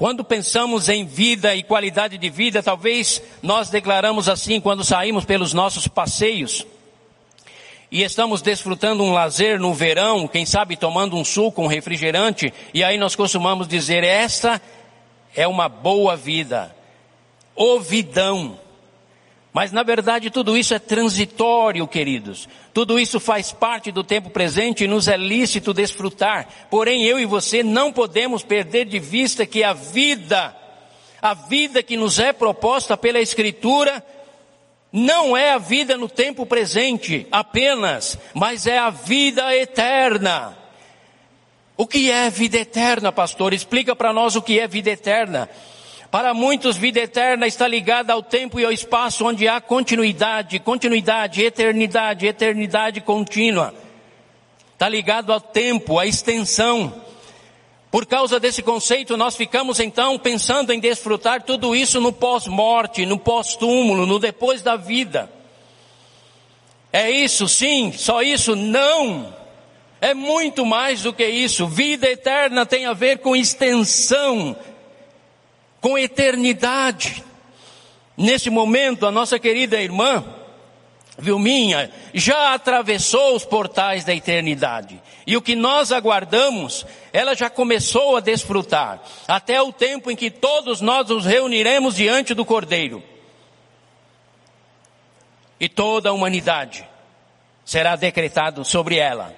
Quando 0.00 0.24
pensamos 0.24 0.88
em 0.88 1.04
vida 1.04 1.54
e 1.54 1.62
qualidade 1.62 2.16
de 2.16 2.30
vida, 2.30 2.62
talvez 2.62 3.22
nós 3.42 3.68
declaramos 3.68 4.30
assim 4.30 4.58
quando 4.58 4.82
saímos 4.82 5.26
pelos 5.26 5.52
nossos 5.52 5.86
passeios 5.86 6.66
e 7.90 8.02
estamos 8.02 8.40
desfrutando 8.40 9.02
um 9.02 9.12
lazer 9.12 9.60
no 9.60 9.74
verão, 9.74 10.26
quem 10.26 10.46
sabe 10.46 10.74
tomando 10.74 11.18
um 11.18 11.22
suco, 11.22 11.60
um 11.60 11.66
refrigerante, 11.66 12.50
e 12.72 12.82
aí 12.82 12.96
nós 12.96 13.14
costumamos 13.14 13.68
dizer, 13.68 14.02
esta 14.02 14.58
é 15.36 15.46
uma 15.46 15.68
boa 15.68 16.16
vida, 16.16 16.74
ovidão. 17.54 18.58
Mas 19.52 19.72
na 19.72 19.82
verdade 19.82 20.30
tudo 20.30 20.56
isso 20.56 20.74
é 20.74 20.78
transitório, 20.78 21.86
queridos. 21.88 22.48
Tudo 22.72 23.00
isso 23.00 23.18
faz 23.18 23.50
parte 23.50 23.90
do 23.90 24.04
tempo 24.04 24.30
presente 24.30 24.84
e 24.84 24.88
nos 24.88 25.08
é 25.08 25.16
lícito 25.16 25.74
desfrutar. 25.74 26.46
Porém, 26.70 27.04
eu 27.04 27.18
e 27.18 27.26
você 27.26 27.62
não 27.62 27.92
podemos 27.92 28.44
perder 28.44 28.84
de 28.84 28.98
vista 29.00 29.44
que 29.44 29.64
a 29.64 29.72
vida, 29.72 30.56
a 31.20 31.34
vida 31.34 31.82
que 31.82 31.96
nos 31.96 32.20
é 32.20 32.32
proposta 32.32 32.96
pela 32.96 33.20
Escritura, 33.20 34.04
não 34.92 35.36
é 35.36 35.52
a 35.52 35.58
vida 35.58 35.96
no 35.96 36.08
tempo 36.08 36.46
presente 36.46 37.26
apenas, 37.30 38.18
mas 38.34 38.66
é 38.66 38.78
a 38.78 38.90
vida 38.90 39.54
eterna. 39.56 40.56
O 41.76 41.86
que 41.86 42.10
é 42.10 42.28
vida 42.28 42.58
eterna, 42.58 43.10
pastor? 43.10 43.52
Explica 43.54 43.96
para 43.96 44.12
nós 44.12 44.36
o 44.36 44.42
que 44.42 44.60
é 44.60 44.68
vida 44.68 44.90
eterna. 44.90 45.48
Para 46.10 46.34
muitos, 46.34 46.76
vida 46.76 46.98
eterna 46.98 47.46
está 47.46 47.68
ligada 47.68 48.12
ao 48.12 48.20
tempo 48.20 48.58
e 48.58 48.64
ao 48.64 48.72
espaço 48.72 49.24
onde 49.24 49.46
há 49.46 49.60
continuidade, 49.60 50.58
continuidade, 50.58 51.44
eternidade, 51.44 52.26
eternidade 52.26 53.00
contínua. 53.00 53.72
Está 54.72 54.88
ligado 54.88 55.32
ao 55.32 55.40
tempo, 55.40 56.00
à 56.00 56.06
extensão. 56.06 56.92
Por 57.92 58.06
causa 58.06 58.40
desse 58.40 58.60
conceito, 58.60 59.16
nós 59.16 59.36
ficamos 59.36 59.78
então 59.78 60.18
pensando 60.18 60.72
em 60.72 60.80
desfrutar 60.80 61.42
tudo 61.42 61.76
isso 61.76 62.00
no 62.00 62.12
pós-morte, 62.12 63.06
no 63.06 63.18
pós-túmulo, 63.18 64.04
no 64.04 64.18
depois 64.18 64.62
da 64.62 64.74
vida. 64.74 65.30
É 66.92 67.08
isso, 67.08 67.46
sim, 67.48 67.92
só 67.92 68.20
isso? 68.20 68.56
Não! 68.56 69.32
É 70.00 70.14
muito 70.14 70.64
mais 70.64 71.02
do 71.02 71.12
que 71.12 71.26
isso. 71.26 71.66
Vida 71.66 72.08
eterna 72.08 72.64
tem 72.64 72.86
a 72.86 72.94
ver 72.94 73.18
com 73.18 73.36
extensão, 73.36 74.56
com 75.80 75.98
eternidade. 75.98 77.24
Nesse 78.16 78.50
momento, 78.50 79.06
a 79.06 79.10
nossa 79.10 79.38
querida 79.38 79.80
irmã, 79.80 80.24
Vilminha, 81.18 81.90
já 82.12 82.54
atravessou 82.54 83.34
os 83.34 83.44
portais 83.44 84.04
da 84.04 84.14
eternidade. 84.14 85.00
E 85.26 85.36
o 85.36 85.42
que 85.42 85.54
nós 85.54 85.92
aguardamos, 85.92 86.84
ela 87.12 87.34
já 87.34 87.48
começou 87.48 88.16
a 88.16 88.20
desfrutar, 88.20 89.02
até 89.26 89.60
o 89.62 89.72
tempo 89.72 90.10
em 90.10 90.16
que 90.16 90.30
todos 90.30 90.80
nós 90.80 91.08
nos 91.08 91.24
reuniremos 91.24 91.94
diante 91.94 92.34
do 92.34 92.44
Cordeiro. 92.44 93.02
E 95.58 95.68
toda 95.68 96.08
a 96.08 96.12
humanidade 96.12 96.86
será 97.64 97.96
decretado 97.96 98.64
sobre 98.64 98.96
ela, 98.96 99.34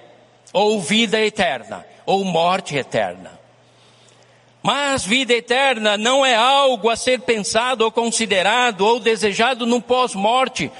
ou 0.51 0.81
vida 0.81 1.19
eterna, 1.19 1.85
ou 2.05 2.23
morte 2.23 2.75
eterna. 2.75 3.42
Mas 4.63 5.03
vida 5.03 5.33
eterna 5.33 5.97
não 5.97 6.25
é 6.25 6.33
algo 6.33 6.89
a 6.89 6.95
ser 6.95 7.19
pensado 7.19 7.83
ou 7.83 7.91
considerado 7.91 8.81
ou 8.81 8.97
desejado 8.97 9.65
no 9.65 9.81
pós-morte, 9.81 10.71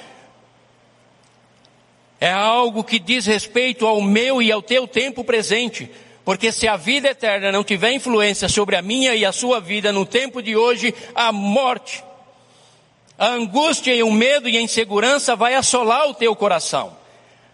é 2.18 2.32
algo 2.32 2.86
que 2.86 2.98
diz 2.98 3.26
respeito 3.26 3.86
ao 3.86 4.02
meu 4.02 4.42
e 4.42 4.50
ao 4.50 4.62
teu 4.62 4.88
tempo 4.88 5.26
presente. 5.26 5.92
Porque 6.24 6.54
se 6.54 6.66
a 6.66 6.78
vida 6.78 7.10
eterna 7.10 7.52
não 7.52 7.66
tiver 7.66 7.92
influência 7.92 8.48
sobre 8.48 8.78
a 8.78 8.82
minha 8.82 9.14
e 9.14 9.26
a 9.26 9.34
sua 9.34 9.60
vida 9.60 9.92
no 9.92 10.06
tempo 10.06 10.42
de 10.42 10.56
hoje, 10.56 10.96
a 11.14 11.34
morte, 11.34 12.02
a 13.20 13.28
angústia 13.28 13.94
e 13.94 14.02
o 14.02 14.10
medo 14.10 14.48
e 14.48 14.56
a 14.56 14.62
insegurança 14.62 15.36
vai 15.36 15.56
assolar 15.56 16.08
o 16.08 16.14
teu 16.14 16.34
coração. 16.34 17.03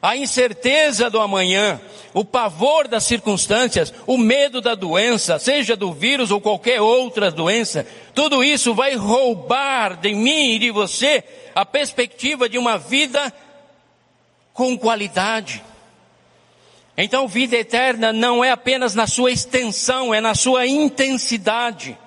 A 0.01 0.15
incerteza 0.15 1.09
do 1.09 1.19
amanhã, 1.19 1.79
o 2.13 2.23
pavor 2.23 2.87
das 2.87 3.03
circunstâncias, 3.03 3.93
o 4.07 4.17
medo 4.17 4.61
da 4.61 4.73
doença, 4.73 5.37
seja 5.37 5.75
do 5.75 5.91
vírus 5.91 6.31
ou 6.31 6.39
qualquer 6.39 6.79
outra 6.79 7.29
doença, 7.29 7.85
tudo 8.15 8.43
isso 8.43 8.73
vai 8.73 8.95
roubar 8.95 9.97
de 9.97 10.13
mim 10.13 10.53
e 10.53 10.59
de 10.59 10.71
você 10.71 11.23
a 11.53 11.65
perspectiva 11.65 12.47
de 12.47 12.57
uma 12.57 12.77
vida 12.77 13.33
com 14.53 14.77
qualidade. 14.77 15.63
Então, 16.97 17.27
vida 17.27 17.55
eterna 17.57 18.11
não 18.11 18.43
é 18.43 18.51
apenas 18.51 18.93
na 18.93 19.07
sua 19.07 19.31
extensão, 19.31 20.13
é 20.13 20.19
na 20.19 20.35
sua 20.35 20.67
intensidade. 20.67 21.97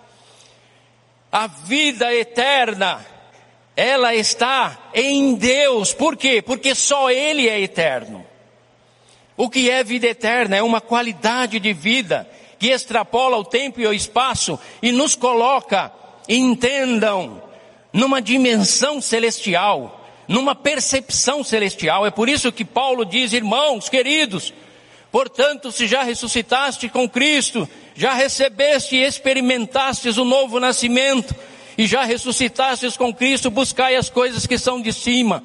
A 1.31 1.47
vida 1.47 2.15
eterna, 2.15 3.05
ela 3.77 4.15
está 4.15 4.91
em 4.95 5.35
Deus. 5.35 5.93
Por 5.93 6.17
quê? 6.17 6.43
Porque 6.43 6.75
só 6.75 7.11
Ele 7.11 7.49
é 7.49 7.61
eterno. 7.61 8.25
O 9.37 9.49
que 9.49 9.71
é 9.71 9.83
vida 9.83 10.07
eterna? 10.07 10.57
É 10.57 10.63
uma 10.63 10.81
qualidade 10.81 11.59
de 11.59 11.73
vida 11.73 12.29
que 12.59 12.69
extrapola 12.69 13.37
o 13.37 13.45
tempo 13.45 13.81
e 13.81 13.87
o 13.87 13.93
espaço 13.93 14.59
e 14.83 14.93
nos 14.93 15.15
coloca, 15.15 15.93
entendam, 16.29 17.43
numa 17.93 18.23
dimensão 18.23 19.01
celestial 19.01 20.03
numa 20.29 20.55
percepção 20.55 21.43
celestial. 21.45 22.07
É 22.07 22.11
por 22.11 22.29
isso 22.29 22.53
que 22.53 22.65
Paulo 22.65 23.05
diz, 23.05 23.33
irmãos 23.33 23.89
queridos, 23.89 24.53
portanto, 25.11 25.71
se 25.71 25.87
já 25.87 26.03
ressuscitaste 26.03 26.89
com 26.89 27.09
Cristo, 27.09 27.69
já 27.95 28.15
recebeste 28.15 28.97
e 28.97 29.05
experimentastes 29.05 30.17
o 30.17 30.25
novo 30.25 30.59
nascimento, 30.59 31.35
e 31.77 31.87
já 31.87 32.05
ressuscitastes 32.05 32.97
com 32.97 33.13
Cristo, 33.13 33.51
buscai 33.51 33.97
as 33.97 34.11
coisas 34.11 34.47
que 34.47 34.59
são 34.59 34.81
de 34.81 34.93
cima. 34.93 35.43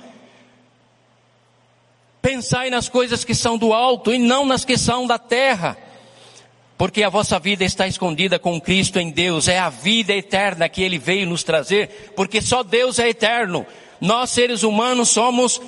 Pensai 2.21 2.69
nas 2.69 2.89
coisas 2.89 3.23
que 3.23 3.33
são 3.33 3.57
do 3.57 3.73
alto 3.73 4.13
e 4.13 4.17
não 4.17 4.45
nas 4.45 4.65
que 4.65 4.77
são 4.77 5.07
da 5.07 5.17
terra. 5.17 5.77
Porque 6.77 7.01
a 7.01 7.09
vossa 7.09 7.39
vida 7.39 7.63
está 7.63 7.87
escondida 7.87 8.37
com 8.37 8.61
Cristo 8.61 8.99
em 8.99 9.09
Deus, 9.09 9.47
é 9.47 9.57
a 9.57 9.69
vida 9.69 10.13
eterna 10.13 10.69
que 10.69 10.83
Ele 10.83 10.99
veio 10.99 11.27
nos 11.27 11.43
trazer, 11.43 12.11
porque 12.15 12.39
só 12.39 12.61
Deus 12.61 12.99
é 12.99 13.09
eterno. 13.09 13.65
Nós 13.99 14.29
seres 14.29 14.61
humanos 14.61 15.09
somos 15.09 15.59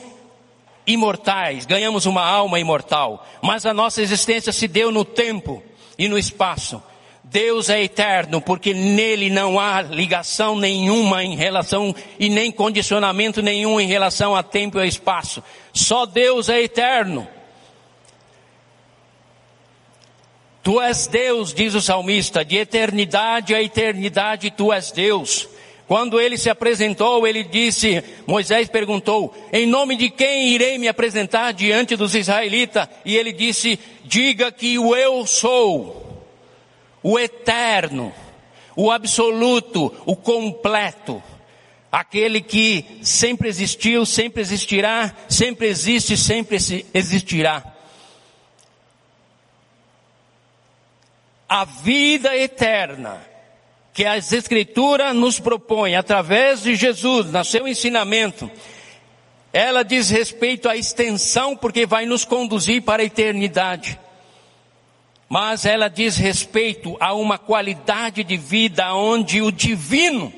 imortais, 0.86 1.66
ganhamos 1.66 2.06
uma 2.06 2.24
alma 2.24 2.60
imortal, 2.60 3.26
mas 3.42 3.66
a 3.66 3.74
nossa 3.74 4.02
existência 4.02 4.52
se 4.52 4.68
deu 4.68 4.92
no 4.92 5.04
tempo 5.04 5.64
e 5.98 6.08
no 6.08 6.18
espaço. 6.18 6.82
Deus 7.32 7.70
é 7.70 7.84
eterno 7.84 8.42
porque 8.42 8.74
nele 8.74 9.30
não 9.30 9.60
há 9.60 9.82
ligação 9.84 10.56
nenhuma 10.56 11.24
em 11.24 11.36
relação 11.36 11.96
e 12.20 12.28
nem 12.28 12.52
condicionamento 12.52 13.42
nenhum 13.42 13.80
em 13.80 13.88
relação 13.88 14.36
a 14.36 14.42
tempo 14.42 14.80
e 14.80 14.82
a 14.82 14.86
espaço. 14.86 15.44
Só 15.72 16.08
Deus 16.08 16.50
é 16.50 16.62
eterno. 16.62 17.28
Tu 20.64 20.82
és 20.82 21.08
Deus, 21.08 21.54
diz 21.54 21.76
o 21.76 21.82
salmista, 21.82 22.44
de 22.44 22.58
eternidade 22.58 23.54
a 23.54 23.62
eternidade 23.62 24.52
tu 24.52 24.74
és 24.74 24.92
Deus. 24.92 25.48
Quando 25.88 26.20
ele 26.20 26.38
se 26.38 26.50
apresentou, 26.50 27.28
ele 27.28 27.44
disse, 27.44 28.04
Moisés 28.28 28.70
perguntou, 28.70 29.34
em 29.52 29.66
nome 29.66 29.96
de 29.96 30.10
quem 30.10 30.50
irei 30.50 30.78
me 30.78 30.88
apresentar 30.88 31.52
diante 31.52 31.96
dos 31.96 32.14
israelitas? 32.14 32.88
E 33.06 33.16
ele 33.18 33.32
disse, 33.32 33.80
diga 34.04 34.52
que 34.52 34.78
o 34.78 34.96
eu 34.96 35.26
sou, 35.26 36.09
o 37.02 37.18
eterno, 37.18 38.14
o 38.76 38.92
absoluto, 38.92 39.94
o 40.06 40.16
completo, 40.16 41.22
aquele 41.92 42.42
que 42.42 43.00
sempre 43.02 43.50
existiu, 43.50 44.06
sempre 44.06 44.42
existirá, 44.42 45.16
sempre 45.28 45.68
existe, 45.68 46.16
sempre 46.16 46.58
existirá. 46.94 47.64
A 51.48 51.66
vida 51.66 52.36
eterna 52.38 53.20
que 53.92 54.06
as 54.06 54.32
Escrituras 54.32 55.16
nos 55.16 55.40
propõem 55.40 55.96
através 55.96 56.62
de 56.62 56.76
Jesus, 56.76 57.26
no 57.32 57.44
seu 57.44 57.68
ensinamento, 57.68 58.50
ela 59.52 59.84
diz 59.84 60.10
respeito 60.10 60.70
à 60.70 60.78
extensão, 60.78 61.58
porque 61.58 61.86
vai 61.86 62.06
nos 62.06 62.24
conduzir 62.24 62.84
para 62.84 63.02
a 63.02 63.06
eternidade. 63.06 64.00
Mas 65.30 65.64
ela 65.64 65.88
diz 65.88 66.18
respeito 66.18 66.98
a 67.00 67.14
uma 67.14 67.38
qualidade 67.38 68.24
de 68.24 68.36
vida 68.36 68.94
onde 68.94 69.42
o 69.42 69.52
divino, 69.52 70.34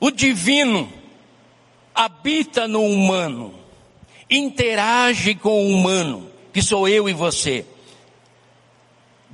o 0.00 0.10
divino, 0.10 0.92
habita 1.94 2.66
no 2.66 2.82
humano, 2.82 3.54
interage 4.28 5.34
com 5.36 5.64
o 5.64 5.68
humano, 5.70 6.28
que 6.52 6.60
sou 6.60 6.88
eu 6.88 7.08
e 7.08 7.12
você 7.12 7.64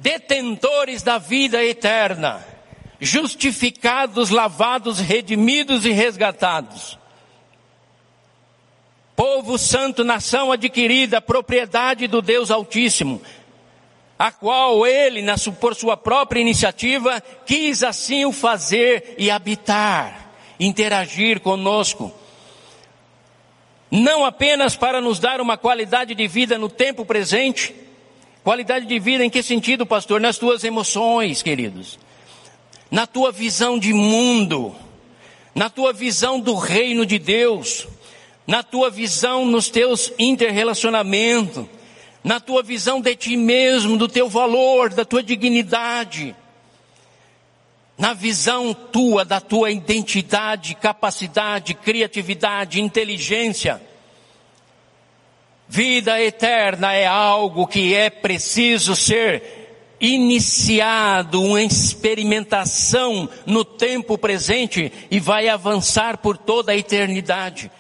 detentores 0.00 1.02
da 1.02 1.18
vida 1.18 1.62
eterna, 1.62 2.42
justificados, 2.98 4.30
lavados, 4.30 4.98
redimidos 4.98 5.84
e 5.84 5.90
resgatados. 5.90 6.98
Povo 9.14 9.58
santo, 9.58 10.02
nação 10.02 10.50
adquirida, 10.50 11.20
propriedade 11.20 12.06
do 12.06 12.22
Deus 12.22 12.50
Altíssimo, 12.50 13.20
a 14.20 14.30
qual 14.30 14.86
ele, 14.86 15.24
por 15.60 15.74
sua 15.74 15.96
própria 15.96 16.40
iniciativa, 16.40 17.22
quis 17.46 17.82
assim 17.82 18.26
o 18.26 18.32
fazer 18.32 19.14
e 19.16 19.30
habitar, 19.30 20.30
interagir 20.60 21.40
conosco. 21.40 22.12
Não 23.90 24.24
apenas 24.24 24.76
para 24.76 25.00
nos 25.00 25.18
dar 25.18 25.40
uma 25.40 25.56
qualidade 25.56 26.14
de 26.14 26.28
vida 26.28 26.58
no 26.58 26.68
tempo 26.68 27.04
presente, 27.06 27.74
Qualidade 28.42 28.86
de 28.86 28.98
vida 28.98 29.24
em 29.24 29.28
que 29.28 29.42
sentido, 29.42 29.84
pastor? 29.84 30.20
Nas 30.20 30.38
tuas 30.38 30.64
emoções, 30.64 31.42
queridos. 31.42 31.98
Na 32.90 33.06
tua 33.06 33.30
visão 33.30 33.78
de 33.78 33.92
mundo. 33.92 34.74
Na 35.54 35.68
tua 35.68 35.92
visão 35.92 36.40
do 36.40 36.54
reino 36.54 37.04
de 37.04 37.18
Deus. 37.18 37.86
Na 38.46 38.62
tua 38.62 38.88
visão 38.88 39.44
nos 39.44 39.68
teus 39.68 40.10
interrelacionamentos. 40.18 41.66
Na 42.22 42.38
tua 42.38 42.62
visão 42.62 43.00
de 43.00 43.14
ti 43.16 43.36
mesmo, 43.36 43.96
do 43.96 44.08
teu 44.08 44.28
valor, 44.28 44.90
da 44.90 45.04
tua 45.04 45.22
dignidade. 45.22 46.36
Na 47.96 48.14
visão 48.14 48.74
tua, 48.74 49.24
da 49.24 49.40
tua 49.40 49.70
identidade, 49.70 50.74
capacidade, 50.74 51.74
criatividade, 51.74 52.80
inteligência 52.80 53.80
Vida 55.72 56.20
eterna 56.20 56.92
é 56.92 57.06
algo 57.06 57.64
que 57.64 57.94
é 57.94 58.10
preciso 58.10 58.96
ser 58.96 59.94
iniciado, 60.00 61.40
uma 61.40 61.62
experimentação 61.62 63.28
no 63.46 63.64
tempo 63.64 64.18
presente 64.18 64.92
e 65.08 65.20
vai 65.20 65.48
avançar 65.48 66.18
por 66.18 66.36
toda 66.36 66.72
a 66.72 66.76
eternidade. 66.76 67.70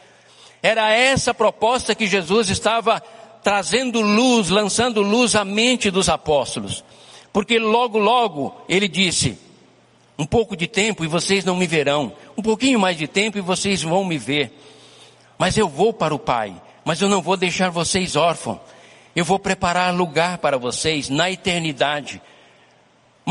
Era 0.62 0.92
essa 0.92 1.34
proposta 1.34 1.92
que 1.92 2.06
Jesus 2.06 2.48
estava 2.48 3.02
trazendo 3.42 4.00
luz, 4.00 4.48
lançando 4.48 5.02
luz 5.02 5.34
à 5.34 5.44
mente 5.44 5.90
dos 5.90 6.08
apóstolos. 6.08 6.84
Porque 7.32 7.58
logo, 7.58 7.98
logo, 7.98 8.54
ele 8.68 8.88
disse, 8.88 9.38
um 10.18 10.26
pouco 10.26 10.56
de 10.56 10.66
tempo 10.66 11.04
e 11.04 11.08
vocês 11.08 11.44
não 11.44 11.56
me 11.56 11.66
verão, 11.66 12.12
um 12.36 12.42
pouquinho 12.42 12.78
mais 12.78 12.96
de 12.96 13.06
tempo 13.06 13.38
e 13.38 13.40
vocês 13.40 13.82
vão 13.82 14.04
me 14.04 14.18
ver. 14.18 14.52
Mas 15.38 15.56
eu 15.56 15.68
vou 15.68 15.92
para 15.92 16.14
o 16.14 16.18
Pai 16.18 16.54
mas 16.84 17.00
eu 17.00 17.08
não 17.08 17.20
vou 17.22 17.36
deixar 17.36 17.70
vocês 17.70 18.16
órfãos. 18.16 18.58
Eu 19.14 19.24
vou 19.24 19.38
preparar 19.38 19.94
lugar 19.94 20.38
para 20.38 20.56
vocês 20.56 21.08
na 21.08 21.30
eternidade. 21.30 22.20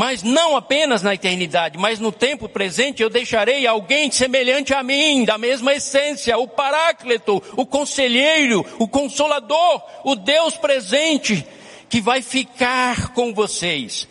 Mas 0.00 0.22
não 0.22 0.56
apenas 0.56 1.02
na 1.02 1.12
eternidade, 1.12 1.76
mas 1.76 1.98
no 1.98 2.10
tempo 2.10 2.48
presente 2.48 3.02
eu 3.02 3.10
deixarei 3.10 3.66
alguém 3.66 4.10
semelhante 4.10 4.72
a 4.72 4.82
mim, 4.82 5.26
da 5.26 5.36
mesma 5.36 5.74
essência, 5.74 6.38
o 6.38 6.48
Paráclito, 6.48 7.42
o 7.54 7.66
Conselheiro, 7.66 8.64
o 8.78 8.88
Consolador, 8.88 9.82
o 10.02 10.16
Deus 10.16 10.56
presente, 10.56 11.46
que 11.90 12.00
vai 12.00 12.22
ficar 12.22 13.12
com 13.12 13.34
vocês, 13.34 14.08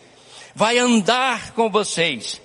vai 0.54 0.78
andar 0.78 1.54
com 1.54 1.71
vocês, 1.71 2.39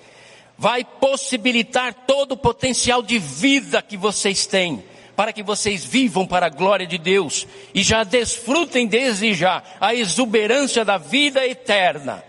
vai 0.57 0.83
possibilitar 0.83 1.93
todo 2.07 2.31
o 2.31 2.37
potencial 2.37 3.03
de 3.03 3.19
vida 3.19 3.79
que 3.79 3.95
vocês 3.95 4.47
têm 4.47 4.83
para 5.15 5.31
que 5.31 5.43
vocês 5.43 5.85
vivam 5.85 6.25
para 6.25 6.47
a 6.47 6.49
glória 6.49 6.87
de 6.87 6.97
Deus 6.97 7.45
e 7.75 7.83
já 7.83 8.03
desfrutem 8.03 8.87
desde 8.87 9.35
já 9.35 9.61
a 9.79 9.93
exuberância 9.93 10.83
da 10.83 10.97
vida 10.97 11.45
eterna, 11.45 12.23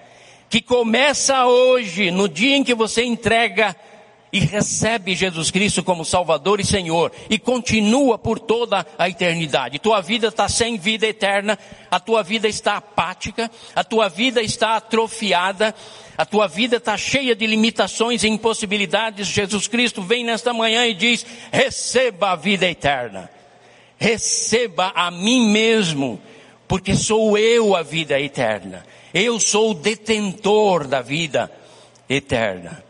que 0.48 0.60
começa 0.60 1.46
hoje, 1.46 2.10
no 2.10 2.28
dia 2.28 2.56
em 2.56 2.64
que 2.64 2.74
você 2.74 3.04
entrega 3.04 3.74
e 4.32 4.38
recebe 4.40 5.14
Jesus 5.14 5.50
Cristo 5.50 5.82
como 5.82 6.04
Salvador 6.04 6.60
e 6.60 6.64
Senhor 6.64 7.12
e 7.30 7.38
continua 7.38 8.18
por 8.18 8.38
toda 8.38 8.86
a 8.98 9.08
eternidade. 9.08 9.78
Tua 9.78 10.00
vida 10.00 10.28
está 10.28 10.48
sem 10.48 10.76
vida 10.76 11.06
eterna, 11.06 11.58
a 11.90 11.98
tua 11.98 12.22
vida 12.22 12.46
está 12.46 12.76
apática, 12.76 13.50
a 13.74 13.82
tua 13.82 14.08
vida 14.08 14.42
está 14.42 14.76
atrofiada, 14.76 15.74
a 16.18 16.26
tua 16.26 16.48
vida 16.48 16.76
está 16.76 16.96
cheia 16.96 17.34
de 17.34 17.46
limitações 17.46 18.24
e 18.24 18.28
impossibilidades. 18.28 19.26
Jesus 19.28 19.68
Cristo 19.68 20.02
vem 20.02 20.24
nesta 20.24 20.52
manhã 20.52 20.86
e 20.86 20.94
diz: 20.94 21.24
receba 21.50 22.32
a 22.32 22.36
vida 22.36 22.66
eterna. 22.66 23.30
Receba 23.98 24.92
a 24.94 25.10
mim 25.10 25.48
mesmo, 25.48 26.20
porque 26.68 26.94
sou 26.94 27.36
eu 27.38 27.76
a 27.76 27.82
vida 27.82 28.20
eterna. 28.20 28.84
Eu 29.12 29.38
sou 29.38 29.70
o 29.70 29.74
detentor 29.74 30.86
da 30.86 31.00
vida 31.00 31.50
eterna. 32.08 32.84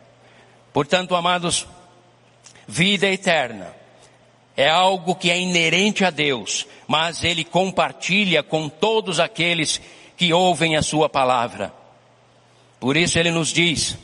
Portanto, 0.72 1.14
amados, 1.14 1.66
vida 2.66 3.06
eterna 3.06 3.74
é 4.56 4.68
algo 4.68 5.14
que 5.14 5.30
é 5.30 5.38
inerente 5.38 6.04
a 6.04 6.10
Deus, 6.10 6.66
mas 6.86 7.22
Ele 7.22 7.44
compartilha 7.44 8.42
com 8.42 8.68
todos 8.68 9.20
aqueles 9.20 9.80
que 10.16 10.32
ouvem 10.32 10.76
a 10.76 10.82
Sua 10.82 11.08
palavra. 11.08 11.72
Por 12.78 12.96
isso 12.96 13.18
ele 13.18 13.30
nos 13.30 13.48
diz, 13.52 13.96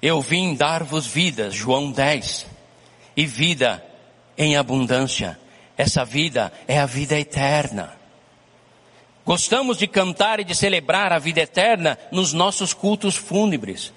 eu 0.00 0.20
vim 0.20 0.54
dar-vos 0.54 1.06
vidas, 1.06 1.54
João 1.54 1.92
10, 1.92 2.46
e 3.16 3.26
vida 3.26 3.84
em 4.36 4.56
abundância. 4.56 5.38
Essa 5.80 6.04
vida 6.04 6.52
é 6.68 6.78
a 6.78 6.84
vida 6.84 7.18
eterna. 7.18 7.94
Gostamos 9.24 9.78
de 9.78 9.86
cantar 9.86 10.38
e 10.38 10.44
de 10.44 10.54
celebrar 10.54 11.10
a 11.10 11.18
vida 11.18 11.40
eterna 11.40 11.98
nos 12.12 12.34
nossos 12.34 12.74
cultos 12.74 13.16
fúnebres, 13.16 13.90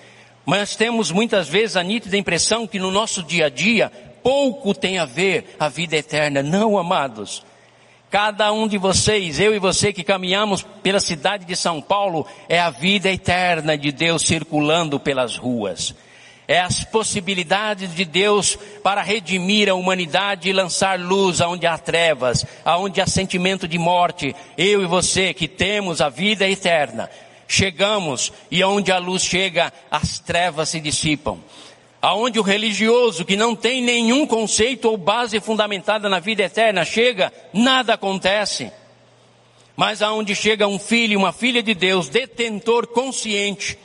mas 0.45 0.77
temos 0.77 1.11
muitas 1.11 1.49
vezes 1.49 1.75
a 1.75 1.83
nítida 1.83 2.15
impressão 2.15 2.65
que 2.65 2.79
no 2.79 2.89
nosso 2.89 3.21
dia 3.21 3.47
a 3.47 3.49
dia 3.49 3.91
pouco 4.23 4.73
tem 4.73 4.97
a 4.97 5.03
ver 5.03 5.57
a 5.59 5.67
vida 5.67 5.97
eterna. 5.97 6.41
Não, 6.41 6.77
amados. 6.77 7.43
Cada 8.09 8.53
um 8.53 8.65
de 8.65 8.77
vocês, 8.77 9.37
eu 9.37 9.53
e 9.53 9.59
você 9.59 9.91
que 9.91 10.05
caminhamos 10.05 10.65
pela 10.81 11.01
cidade 11.01 11.43
de 11.43 11.55
São 11.57 11.81
Paulo, 11.81 12.25
é 12.47 12.61
a 12.61 12.69
vida 12.69 13.11
eterna 13.11 13.77
de 13.77 13.91
Deus 13.91 14.21
circulando 14.21 15.01
pelas 15.01 15.35
ruas. 15.35 15.93
É 16.47 16.60
as 16.60 16.84
possibilidades 16.84 17.95
de 17.95 18.03
Deus 18.03 18.58
para 18.84 19.01
redimir 19.01 19.69
a 19.69 19.75
humanidade 19.75 20.49
e 20.49 20.53
lançar 20.53 20.99
luz 20.99 21.39
aonde 21.39 21.65
há 21.65 21.77
trevas, 21.77 22.45
aonde 22.65 22.99
há 22.99 23.08
sentimento 23.08 23.67
de 23.67 23.77
morte. 23.77 24.36
Eu 24.58 24.82
e 24.84 24.86
você 24.86 25.34
que 25.34 25.47
temos 25.47 26.01
a 26.01 26.10
vida 26.10 26.47
eterna, 26.47 27.10
chegamos 27.47 28.34
e 28.51 28.63
onde 28.63 28.91
a 28.91 28.97
luz 28.97 29.23
chega, 29.23 29.71
as 29.89 30.19
trevas 30.19 30.69
se 30.69 30.79
dissipam 30.79 31.39
aonde 32.03 32.38
o 32.38 32.43
religioso 32.43 33.23
que 33.23 33.38
não 33.38 33.56
tem 33.56 33.82
nenhum 33.82 34.27
conceito 34.27 34.89
ou 34.89 34.97
base 34.97 35.39
fundamentada 35.39 36.10
na 36.10 36.19
vida 36.19 36.43
eterna 36.43 36.84
chega, 36.84 37.32
nada 37.53 37.93
acontece. 37.93 38.69
Mas 39.73 40.01
aonde 40.01 40.36
chega 40.36 40.67
um 40.67 40.77
filho, 40.77 41.17
uma 41.17 41.32
filha 41.32 41.63
de 41.63 41.73
Deus, 41.73 42.10
detentor 42.10 42.88
consciente, 42.88 43.77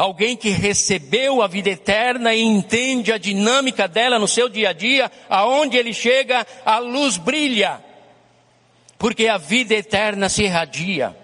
alguém 0.00 0.34
que 0.34 0.48
recebeu 0.48 1.42
a 1.42 1.46
vida 1.46 1.68
eterna 1.68 2.34
e 2.34 2.40
entende 2.40 3.12
a 3.12 3.18
dinâmica 3.18 3.86
dela 3.86 4.18
no 4.18 4.26
seu 4.26 4.48
dia 4.48 4.70
a 4.70 4.72
dia, 4.72 5.12
aonde 5.28 5.76
ele 5.76 5.92
chega, 5.92 6.46
a 6.64 6.78
luz 6.78 7.18
brilha, 7.18 7.84
porque 8.98 9.28
a 9.28 9.36
vida 9.36 9.74
eterna 9.74 10.30
se 10.30 10.44
irradia. 10.44 11.14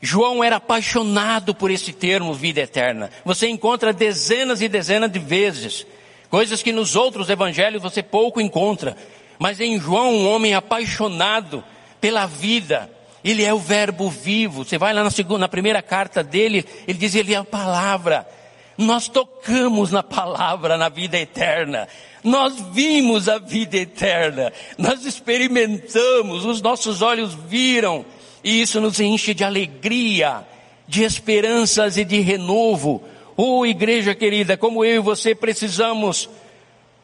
João 0.00 0.42
era 0.42 0.56
apaixonado 0.56 1.54
por 1.54 1.70
esse 1.70 1.92
termo 1.92 2.32
vida 2.32 2.62
eterna. 2.62 3.10
Você 3.22 3.48
encontra 3.48 3.92
dezenas 3.92 4.62
e 4.62 4.68
dezenas 4.68 5.12
de 5.12 5.18
vezes. 5.18 5.86
Coisas 6.30 6.62
que 6.62 6.72
nos 6.72 6.96
outros 6.96 7.28
evangelhos 7.28 7.82
você 7.82 8.02
pouco 8.02 8.40
encontra. 8.40 8.96
Mas 9.38 9.60
em 9.60 9.78
João, 9.78 10.14
um 10.14 10.28
homem 10.28 10.54
apaixonado 10.54 11.62
pela 12.00 12.24
vida. 12.24 12.90
Ele 13.24 13.42
é 13.42 13.54
o 13.54 13.58
verbo 13.58 14.10
vivo. 14.10 14.64
Você 14.64 14.76
vai 14.76 14.92
lá 14.92 15.02
na 15.02 15.10
segunda, 15.10 15.40
na 15.40 15.48
primeira 15.48 15.80
carta 15.80 16.22
dele, 16.22 16.64
ele 16.86 16.98
diz, 16.98 17.14
ele 17.14 17.32
é 17.32 17.38
a 17.38 17.44
palavra. 17.44 18.28
Nós 18.76 19.08
tocamos 19.08 19.90
na 19.90 20.02
palavra, 20.02 20.76
na 20.76 20.88
vida 20.88 21.16
eterna. 21.18 21.88
Nós 22.22 22.60
vimos 22.72 23.28
a 23.28 23.38
vida 23.38 23.76
eterna. 23.76 24.52
Nós 24.76 25.04
experimentamos, 25.06 26.44
os 26.44 26.60
nossos 26.60 27.00
olhos 27.00 27.32
viram 27.34 28.04
e 28.42 28.60
isso 28.60 28.80
nos 28.80 29.00
enche 29.00 29.32
de 29.32 29.42
alegria, 29.42 30.44
de 30.86 31.02
esperanças 31.02 31.96
e 31.96 32.04
de 32.04 32.20
renovo. 32.20 33.02
Oh, 33.36 33.64
igreja 33.64 34.14
querida, 34.14 34.56
como 34.56 34.84
eu 34.84 34.96
e 34.96 34.98
você 34.98 35.34
precisamos 35.34 36.28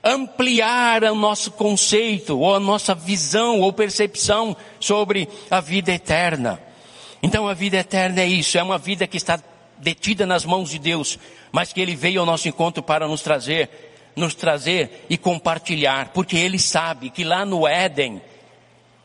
ampliar 0.02 1.04
o 1.04 1.14
nosso 1.14 1.50
conceito, 1.50 2.38
ou 2.38 2.54
a 2.54 2.60
nossa 2.60 2.94
visão, 2.94 3.60
ou 3.60 3.72
percepção 3.72 4.56
sobre 4.78 5.28
a 5.50 5.60
vida 5.60 5.92
eterna. 5.92 6.60
Então 7.22 7.46
a 7.46 7.54
vida 7.54 7.76
eterna 7.76 8.22
é 8.22 8.26
isso, 8.26 8.56
é 8.56 8.62
uma 8.62 8.78
vida 8.78 9.06
que 9.06 9.16
está 9.16 9.38
detida 9.78 10.26
nas 10.26 10.44
mãos 10.44 10.70
de 10.70 10.78
Deus, 10.78 11.18
mas 11.52 11.72
que 11.72 11.80
Ele 11.80 11.94
veio 11.94 12.20
ao 12.20 12.26
nosso 12.26 12.48
encontro 12.48 12.82
para 12.82 13.06
nos 13.06 13.20
trazer, 13.20 13.68
nos 14.16 14.34
trazer 14.34 15.06
e 15.08 15.16
compartilhar, 15.16 16.10
porque 16.14 16.36
Ele 16.36 16.58
sabe 16.58 17.10
que 17.10 17.24
lá 17.24 17.44
no 17.44 17.66
Éden, 17.66 18.20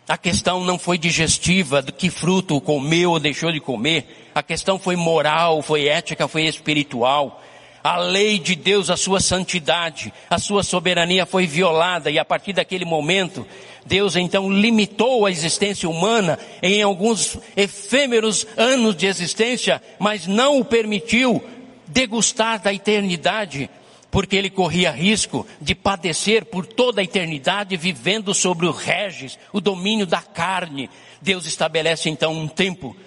a 0.07 0.17
questão 0.17 0.63
não 0.63 0.77
foi 0.77 0.97
digestiva, 0.97 1.81
do 1.81 1.91
que 1.91 2.09
fruto 2.09 2.61
comeu 2.61 3.11
ou 3.11 3.19
deixou 3.19 3.51
de 3.51 3.59
comer. 3.59 4.29
A 4.35 4.43
questão 4.43 4.77
foi 4.77 4.95
moral, 4.95 5.63
foi 5.63 5.87
ética, 5.87 6.27
foi 6.27 6.43
espiritual. 6.43 7.41
A 7.85 7.97
lei 7.97 8.39
de 8.39 8.55
Deus, 8.55 8.89
a 8.89 8.97
sua 8.97 9.19
santidade, 9.19 10.11
a 10.27 10.39
sua 10.39 10.63
soberania 10.63 11.23
foi 11.23 11.45
violada 11.45 12.09
e 12.09 12.17
a 12.17 12.25
partir 12.25 12.51
daquele 12.51 12.83
momento, 12.83 13.45
Deus 13.85 14.15
então 14.15 14.51
limitou 14.51 15.23
a 15.23 15.29
existência 15.29 15.87
humana 15.87 16.39
em 16.63 16.81
alguns 16.81 17.37
efêmeros 17.55 18.47
anos 18.57 18.95
de 18.95 19.05
existência, 19.05 19.79
mas 19.99 20.25
não 20.25 20.59
o 20.59 20.65
permitiu 20.65 21.43
degustar 21.85 22.59
da 22.59 22.73
eternidade 22.73 23.69
porque 24.09 24.35
ele 24.35 24.49
corria 24.49 24.89
risco 24.89 25.45
de 25.61 25.75
padecer 25.75 26.45
por 26.45 26.65
toda 26.65 27.01
a 27.01 27.03
eternidade 27.03 27.77
vivendo 27.77 28.33
sobre 28.33 28.65
o 28.65 28.71
regis, 28.71 29.37
o 29.53 29.61
domínio 29.61 30.07
da 30.07 30.23
carne. 30.23 30.89
Deus 31.21 31.45
estabelece 31.45 32.09
então 32.09 32.33
um 32.33 32.47
tempo 32.47 32.97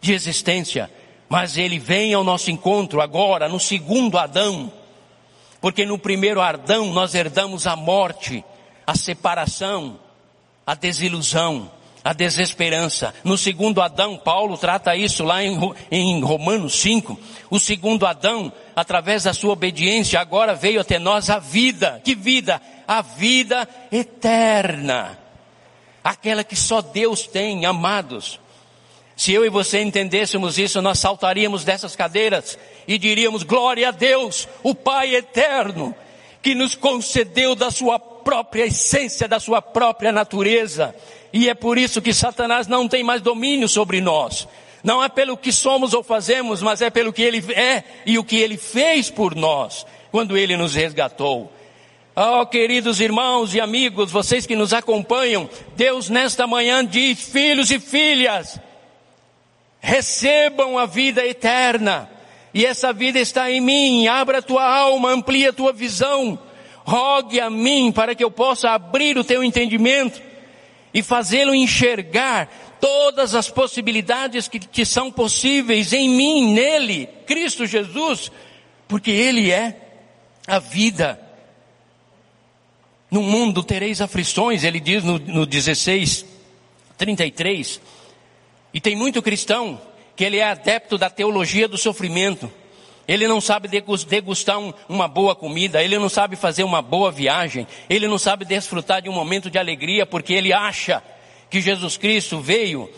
de 0.00 0.12
existência, 0.12 0.88
mas 1.34 1.58
ele 1.58 1.80
vem 1.80 2.14
ao 2.14 2.22
nosso 2.22 2.48
encontro 2.48 3.00
agora, 3.00 3.48
no 3.48 3.58
segundo 3.58 4.16
Adão, 4.16 4.72
porque 5.60 5.84
no 5.84 5.98
primeiro 5.98 6.40
Adão 6.40 6.92
nós 6.92 7.12
herdamos 7.12 7.66
a 7.66 7.74
morte, 7.74 8.44
a 8.86 8.94
separação, 8.94 9.98
a 10.64 10.76
desilusão, 10.76 11.68
a 12.04 12.12
desesperança. 12.12 13.12
No 13.24 13.36
segundo 13.36 13.82
Adão, 13.82 14.16
Paulo 14.16 14.56
trata 14.56 14.94
isso 14.94 15.24
lá 15.24 15.42
em, 15.42 15.58
em 15.90 16.22
Romanos 16.22 16.76
5. 16.80 17.18
O 17.50 17.58
segundo 17.58 18.06
Adão, 18.06 18.52
através 18.76 19.24
da 19.24 19.34
sua 19.34 19.54
obediência, 19.54 20.20
agora 20.20 20.54
veio 20.54 20.80
até 20.80 21.00
nós 21.00 21.30
a 21.30 21.40
vida. 21.40 22.00
Que 22.04 22.14
vida? 22.14 22.62
A 22.86 23.02
vida 23.02 23.68
eterna. 23.90 25.18
Aquela 26.04 26.44
que 26.44 26.54
só 26.54 26.80
Deus 26.80 27.26
tem, 27.26 27.66
amados. 27.66 28.38
Se 29.16 29.32
eu 29.32 29.44
e 29.44 29.48
você 29.48 29.80
entendêssemos 29.80 30.58
isso, 30.58 30.82
nós 30.82 30.98
saltaríamos 30.98 31.64
dessas 31.64 31.94
cadeiras 31.94 32.58
e 32.86 32.98
diríamos: 32.98 33.42
glória 33.42 33.88
a 33.88 33.92
Deus, 33.92 34.48
o 34.62 34.74
Pai 34.74 35.14
eterno, 35.14 35.94
que 36.42 36.54
nos 36.54 36.74
concedeu 36.74 37.54
da 37.54 37.70
sua 37.70 37.98
própria 37.98 38.66
essência, 38.66 39.28
da 39.28 39.38
sua 39.38 39.62
própria 39.62 40.10
natureza, 40.10 40.94
e 41.32 41.48
é 41.48 41.54
por 41.54 41.78
isso 41.78 42.02
que 42.02 42.12
Satanás 42.12 42.66
não 42.66 42.88
tem 42.88 43.02
mais 43.02 43.22
domínio 43.22 43.68
sobre 43.68 44.00
nós. 44.00 44.48
Não 44.82 45.02
é 45.02 45.08
pelo 45.08 45.36
que 45.36 45.50
somos 45.50 45.94
ou 45.94 46.02
fazemos, 46.02 46.60
mas 46.60 46.82
é 46.82 46.90
pelo 46.90 47.12
que 47.12 47.22
ele 47.22 47.42
é 47.54 47.82
e 48.04 48.18
o 48.18 48.24
que 48.24 48.36
ele 48.36 48.58
fez 48.58 49.08
por 49.08 49.34
nós, 49.34 49.86
quando 50.10 50.36
ele 50.36 50.56
nos 50.56 50.74
resgatou. 50.74 51.50
Oh, 52.14 52.44
queridos 52.46 53.00
irmãos 53.00 53.54
e 53.54 53.60
amigos, 53.60 54.12
vocês 54.12 54.46
que 54.46 54.54
nos 54.54 54.72
acompanham, 54.72 55.48
Deus 55.74 56.10
nesta 56.10 56.46
manhã 56.46 56.84
diz, 56.84 57.20
filhos 57.22 57.70
e 57.70 57.80
filhas, 57.80 58.60
recebam 59.84 60.78
a 60.78 60.86
vida 60.86 61.24
eterna. 61.26 62.10
E 62.54 62.64
essa 62.64 62.90
vida 62.90 63.20
está 63.20 63.50
em 63.50 63.60
mim. 63.60 64.08
Abra 64.08 64.38
a 64.38 64.42
tua 64.42 64.64
alma, 64.64 65.10
amplia 65.10 65.50
a 65.50 65.52
tua 65.52 65.74
visão. 65.74 66.38
Rogue 66.86 67.38
a 67.38 67.50
mim 67.50 67.92
para 67.92 68.14
que 68.14 68.24
eu 68.24 68.30
possa 68.30 68.70
abrir 68.70 69.18
o 69.18 69.24
teu 69.24 69.44
entendimento 69.44 70.22
e 70.92 71.02
fazê-lo 71.02 71.54
enxergar 71.54 72.48
todas 72.80 73.34
as 73.34 73.50
possibilidades 73.50 74.48
que 74.48 74.58
te 74.58 74.86
são 74.86 75.10
possíveis 75.10 75.92
em 75.92 76.08
mim, 76.08 76.54
nele, 76.54 77.06
Cristo 77.26 77.66
Jesus, 77.66 78.32
porque 78.88 79.10
Ele 79.10 79.50
é 79.50 79.76
a 80.46 80.58
vida. 80.58 81.20
No 83.10 83.22
mundo 83.22 83.62
tereis 83.62 84.00
aflições, 84.00 84.64
ele 84.64 84.80
diz 84.80 85.04
no, 85.04 85.18
no 85.18 85.46
16, 85.46 86.24
33. 86.96 87.80
E 88.74 88.80
tem 88.80 88.96
muito 88.96 89.22
cristão 89.22 89.80
que 90.16 90.24
ele 90.24 90.38
é 90.38 90.44
adepto 90.44 90.98
da 90.98 91.08
teologia 91.08 91.68
do 91.68 91.78
sofrimento. 91.78 92.50
Ele 93.06 93.28
não 93.28 93.40
sabe 93.40 93.68
degustar 93.68 94.58
um, 94.58 94.72
uma 94.88 95.06
boa 95.06 95.34
comida, 95.34 95.82
ele 95.82 95.98
não 95.98 96.08
sabe 96.08 96.36
fazer 96.36 96.64
uma 96.64 96.82
boa 96.82 97.12
viagem, 97.12 97.66
ele 97.88 98.08
não 98.08 98.18
sabe 98.18 98.44
desfrutar 98.44 99.00
de 99.00 99.08
um 99.08 99.12
momento 99.12 99.48
de 99.48 99.58
alegria, 99.58 100.04
porque 100.04 100.32
ele 100.32 100.52
acha 100.52 101.02
que 101.48 101.60
Jesus 101.60 101.96
Cristo 101.96 102.40
veio 102.40 102.90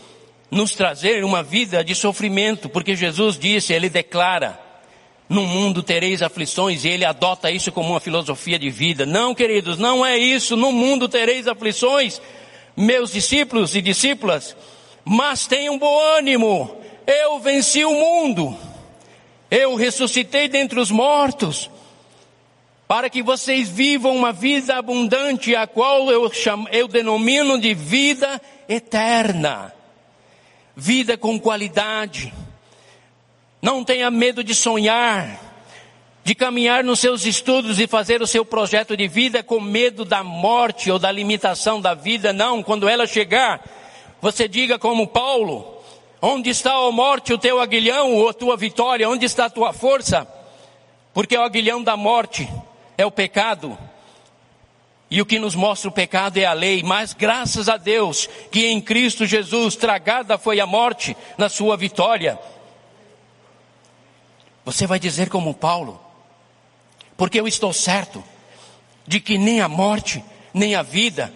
nos 0.49 0.73
trazer 0.73 1.23
uma 1.23 1.43
vida 1.43 1.83
de 1.83 1.93
sofrimento, 1.93 2.69
porque 2.69 2.95
Jesus 2.95 3.37
disse, 3.37 3.73
ele 3.73 3.89
declara, 3.89 4.57
no 5.29 5.45
mundo 5.45 5.83
tereis 5.83 6.21
aflições, 6.21 6.85
e 6.85 6.89
ele 6.89 7.03
adota 7.03 7.51
isso 7.51 7.71
como 7.71 7.89
uma 7.89 7.99
filosofia 7.99 8.57
de 8.57 8.69
vida. 8.69 9.05
Não, 9.05 9.35
queridos, 9.35 9.77
não 9.77 10.05
é 10.05 10.17
isso, 10.17 10.55
no 10.55 10.71
mundo 10.71 11.09
tereis 11.09 11.47
aflições, 11.47 12.21
meus 12.77 13.11
discípulos 13.11 13.75
e 13.75 13.81
discípulas, 13.81 14.55
mas 15.09 15.47
tenham 15.47 15.77
bom 15.77 15.97
ânimo, 16.17 16.77
eu 17.05 17.39
venci 17.39 17.85
o 17.85 17.93
mundo. 17.93 18.57
Eu 19.49 19.75
ressuscitei 19.75 20.49
dentre 20.49 20.77
os 20.81 20.91
mortos, 20.91 21.69
para 22.85 23.09
que 23.09 23.23
vocês 23.23 23.69
vivam 23.69 24.13
uma 24.13 24.33
vida 24.33 24.75
abundante, 24.75 25.55
a 25.55 25.65
qual 25.65 26.11
eu, 26.11 26.29
chamo, 26.33 26.67
eu 26.73 26.89
denomino 26.89 27.57
de 27.57 27.73
vida 27.73 28.41
eterna. 28.67 29.73
Vida 30.75 31.17
com 31.17 31.39
qualidade. 31.39 32.33
Não 33.61 33.85
tenha 33.85 34.11
medo 34.11 34.43
de 34.43 34.53
sonhar, 34.53 35.39
de 36.21 36.35
caminhar 36.35 36.83
nos 36.83 36.99
seus 36.99 37.25
estudos 37.25 37.79
e 37.79 37.87
fazer 37.87 38.21
o 38.21 38.27
seu 38.27 38.43
projeto 38.43 38.97
de 38.97 39.07
vida 39.07 39.41
com 39.41 39.61
medo 39.61 40.03
da 40.03 40.21
morte 40.21 40.91
ou 40.91 40.99
da 40.99 41.09
limitação 41.09 41.79
da 41.79 41.93
vida. 41.93 42.33
Não, 42.33 42.61
quando 42.61 42.89
ela 42.89 43.07
chegar, 43.07 43.63
você 44.21 44.47
diga 44.47 44.79
como 44.79 45.07
Paulo, 45.07 45.77
Onde 46.21 46.49
está, 46.49 46.73
a 46.73 46.91
morte, 46.91 47.31
o 47.31 47.37
teu 47.37 47.59
aguilhão 47.59 48.13
ou 48.15 48.29
a 48.29 48.33
tua 48.33 48.57
vitória? 48.57 49.07
Onde 49.07 49.25
está 49.25 49.45
a 49.45 49.49
tua 49.49 49.71
força? 49.71 50.27
Porque 51.13 51.37
o 51.37 51.43
aguilhão 51.43 51.83
da 51.83 51.95
morte 51.95 52.49
é 52.97 53.05
o 53.05 53.11
pecado. 53.11 53.77
E 55.09 55.21
o 55.21 55.25
que 55.25 55.39
nos 55.39 55.55
mostra 55.55 55.89
o 55.89 55.93
pecado 55.93 56.37
é 56.37 56.45
a 56.45 56.53
lei, 56.53 56.83
mas 56.83 57.13
graças 57.13 57.69
a 57.69 57.77
Deus 57.77 58.27
que 58.51 58.65
em 58.65 58.81
Cristo 58.81 59.25
Jesus 59.25 59.75
tragada 59.75 60.37
foi 60.37 60.59
a 60.59 60.65
morte 60.65 61.15
na 61.37 61.47
sua 61.49 61.77
vitória. 61.77 62.37
Você 64.65 64.85
vai 64.85 64.99
dizer 64.99 65.29
como 65.29 65.53
Paulo, 65.53 66.01
porque 67.15 67.39
eu 67.39 67.47
estou 67.47 67.71
certo 67.71 68.21
de 69.05 69.21
que 69.21 69.37
nem 69.37 69.61
a 69.61 69.69
morte, 69.69 70.21
nem 70.53 70.75
a 70.75 70.81
vida, 70.81 71.33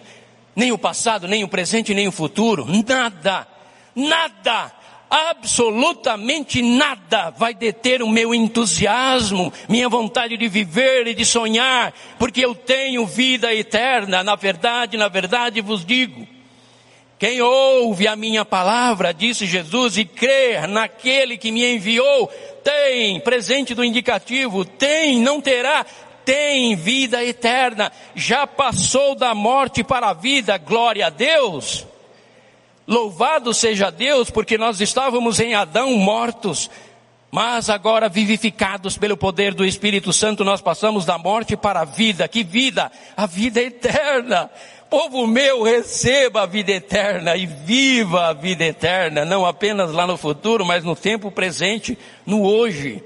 nem 0.54 0.72
o 0.72 0.78
passado, 0.78 1.26
nem 1.26 1.44
o 1.44 1.48
presente, 1.48 1.94
nem 1.94 2.08
o 2.08 2.12
futuro, 2.12 2.66
nada. 2.86 3.46
Nada, 3.94 4.72
absolutamente 5.10 6.62
nada 6.62 7.28
vai 7.36 7.52
deter 7.52 8.02
o 8.02 8.08
meu 8.08 8.34
entusiasmo, 8.34 9.52
minha 9.68 9.86
vontade 9.86 10.38
de 10.38 10.48
viver 10.48 11.06
e 11.06 11.14
de 11.14 11.26
sonhar, 11.26 11.92
porque 12.18 12.42
eu 12.42 12.54
tenho 12.54 13.04
vida 13.04 13.54
eterna. 13.54 14.22
Na 14.22 14.34
verdade, 14.34 14.96
na 14.96 15.08
verdade 15.08 15.60
vos 15.60 15.84
digo, 15.84 16.26
quem 17.18 17.42
ouve 17.42 18.08
a 18.08 18.16
minha 18.16 18.44
palavra, 18.44 19.12
disse 19.12 19.46
Jesus, 19.46 19.98
e 19.98 20.04
crer 20.04 20.66
naquele 20.66 21.36
que 21.36 21.52
me 21.52 21.74
enviou, 21.74 22.26
tem, 22.64 23.20
presente 23.20 23.74
do 23.74 23.84
indicativo, 23.84 24.64
tem, 24.64 25.20
não 25.20 25.40
terá, 25.40 25.84
tem 26.24 26.74
vida 26.76 27.24
eterna, 27.24 27.90
já 28.14 28.46
passou 28.46 29.14
da 29.14 29.34
morte 29.34 29.82
para 29.82 30.10
a 30.10 30.14
vida, 30.14 30.56
glória 30.58 31.06
a 31.06 31.10
Deus. 31.10 31.86
Louvado 32.86 33.54
seja 33.54 33.90
Deus, 33.90 34.30
porque 34.30 34.58
nós 34.58 34.80
estávamos 34.80 35.38
em 35.40 35.54
Adão 35.54 35.92
mortos, 35.92 36.68
mas 37.30 37.70
agora 37.70 38.08
vivificados 38.08 38.98
pelo 38.98 39.16
poder 39.16 39.54
do 39.54 39.64
Espírito 39.64 40.12
Santo, 40.12 40.44
nós 40.44 40.60
passamos 40.60 41.04
da 41.04 41.16
morte 41.16 41.56
para 41.56 41.80
a 41.80 41.84
vida. 41.84 42.28
Que 42.28 42.42
vida? 42.42 42.90
A 43.16 43.24
vida 43.26 43.60
eterna. 43.60 44.50
Povo 44.90 45.26
meu, 45.26 45.62
receba 45.62 46.42
a 46.42 46.46
vida 46.46 46.72
eterna 46.72 47.34
e 47.34 47.46
viva 47.46 48.26
a 48.26 48.32
vida 48.34 48.62
eterna, 48.62 49.24
não 49.24 49.46
apenas 49.46 49.90
lá 49.90 50.06
no 50.06 50.18
futuro, 50.18 50.66
mas 50.66 50.84
no 50.84 50.94
tempo 50.94 51.30
presente, 51.30 51.96
no 52.26 52.42
hoje. 52.42 53.02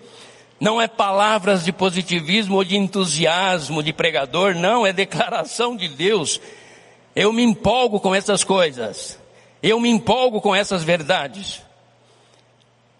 Não 0.59 0.81
é 0.81 0.89
palavras 0.89 1.65
de 1.65 1.73
positivismo 1.73 2.57
ou 2.57 2.65
de 2.65 2.77
entusiasmo 2.77 3.83
de 3.83 3.93
pregador, 3.93 4.55
não, 4.55 4.87
é 4.87 4.93
declaração 4.93 5.77
de 5.77 5.89
Deus. 5.89 6.41
Eu 7.15 7.33
me 7.33 7.43
empolgo 7.43 8.01
com 8.01 8.15
essas 8.15 8.43
coisas. 8.43 9.19
Eu 9.63 9.81
me 9.81 9.89
empolgo 9.89 10.41
com 10.41 10.55
essas 10.55 10.85
verdades, 10.85 11.63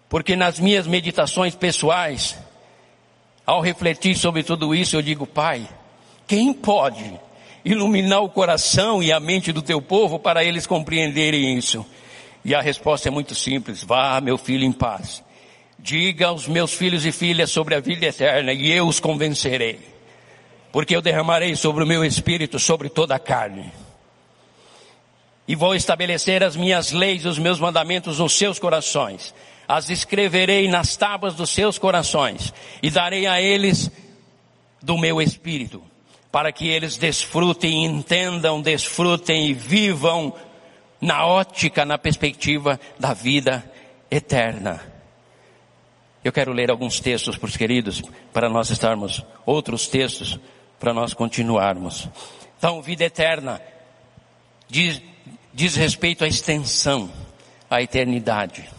porque 0.09 0.35
nas 0.35 0.59
minhas 0.59 0.87
meditações 0.87 1.55
pessoais, 1.55 2.37
ao 3.45 3.61
refletir 3.61 4.17
sobre 4.17 4.43
tudo 4.43 4.75
isso, 4.75 4.95
eu 4.95 5.01
digo, 5.01 5.25
Pai, 5.25 5.67
quem 6.27 6.51
pode 6.51 7.17
iluminar 7.63 8.21
o 8.21 8.29
coração 8.29 9.01
e 9.01 9.11
a 9.11 9.19
mente 9.19 9.53
do 9.53 9.61
teu 9.61 9.81
povo 9.81 10.19
para 10.19 10.43
eles 10.43 10.67
compreenderem 10.67 11.57
isso? 11.57 11.85
E 12.43 12.53
a 12.53 12.61
resposta 12.61 13.07
é 13.07 13.11
muito 13.11 13.33
simples: 13.35 13.83
vá, 13.83 14.19
meu 14.19 14.37
filho, 14.37 14.65
em 14.65 14.71
paz. 14.71 15.23
Diga 15.79 16.27
aos 16.27 16.47
meus 16.47 16.73
filhos 16.73 17.05
e 17.05 17.11
filhas 17.11 17.51
sobre 17.51 17.75
a 17.75 17.79
vida 17.79 18.05
eterna 18.07 18.51
e 18.53 18.71
eu 18.71 18.87
os 18.87 18.99
convencerei. 18.99 19.79
Porque 20.71 20.95
eu 20.95 21.01
derramarei 21.01 21.55
sobre 21.55 21.83
o 21.83 21.87
meu 21.87 22.03
espírito 22.03 22.59
sobre 22.59 22.89
toda 22.89 23.15
a 23.15 23.19
carne 23.19 23.71
e 25.47 25.55
vou 25.55 25.73
estabelecer 25.73 26.43
as 26.43 26.55
minhas 26.55 26.91
leis, 26.91 27.25
os 27.25 27.39
meus 27.39 27.59
mandamentos 27.59 28.19
nos 28.19 28.33
seus 28.33 28.59
corações. 28.59 29.33
As 29.67 29.89
escreverei 29.89 30.67
nas 30.67 30.97
tábuas 30.97 31.35
dos 31.35 31.49
seus 31.49 31.77
corações 31.77 32.53
e 32.83 32.89
darei 32.89 33.25
a 33.25 33.41
eles 33.41 33.89
do 34.81 34.97
meu 34.97 35.21
espírito, 35.21 35.81
para 36.31 36.51
que 36.51 36.67
eles 36.67 36.97
desfrutem, 36.97 37.85
entendam, 37.85 38.61
desfrutem 38.61 39.47
e 39.47 39.53
vivam 39.53 40.33
na 40.99 41.25
ótica, 41.25 41.85
na 41.85 41.97
perspectiva 41.97 42.79
da 42.99 43.13
vida 43.13 43.63
eterna. 44.11 44.96
Eu 46.27 46.33
quero 46.33 46.51
ler 46.51 46.69
alguns 46.69 46.99
textos 46.99 47.37
para 47.37 47.47
os 47.47 47.55
queridos, 47.55 48.03
para 48.33 48.49
nós 48.49 48.69
estarmos, 48.69 49.23
outros 49.45 49.87
textos, 49.87 50.37
para 50.77 50.93
nós 50.93 51.13
continuarmos. 51.13 52.09
Então, 52.57 52.81
vida 52.81 53.05
eterna, 53.05 53.61
diz, 54.67 55.01
diz 55.53 55.77
respeito 55.77 56.25
à 56.25 56.27
extensão, 56.27 57.09
à 57.69 57.81
eternidade. 57.81 58.69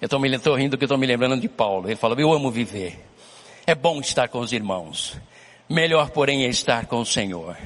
Eu 0.00 0.06
estou 0.06 0.18
me 0.18 0.34
rindo 0.56 0.78
que 0.78 0.86
estou 0.86 0.96
me 0.96 1.06
lembrando 1.06 1.38
de 1.38 1.50
Paulo. 1.50 1.86
Ele 1.86 1.96
falou: 1.96 2.18
Eu 2.18 2.32
amo 2.32 2.50
viver. 2.50 2.98
É 3.66 3.74
bom 3.74 4.00
estar 4.00 4.28
com 4.28 4.38
os 4.38 4.52
irmãos. 4.52 5.20
Melhor, 5.68 6.08
porém, 6.08 6.46
é 6.46 6.48
estar 6.48 6.86
com 6.86 6.98
o 6.98 7.04
Senhor. 7.04 7.58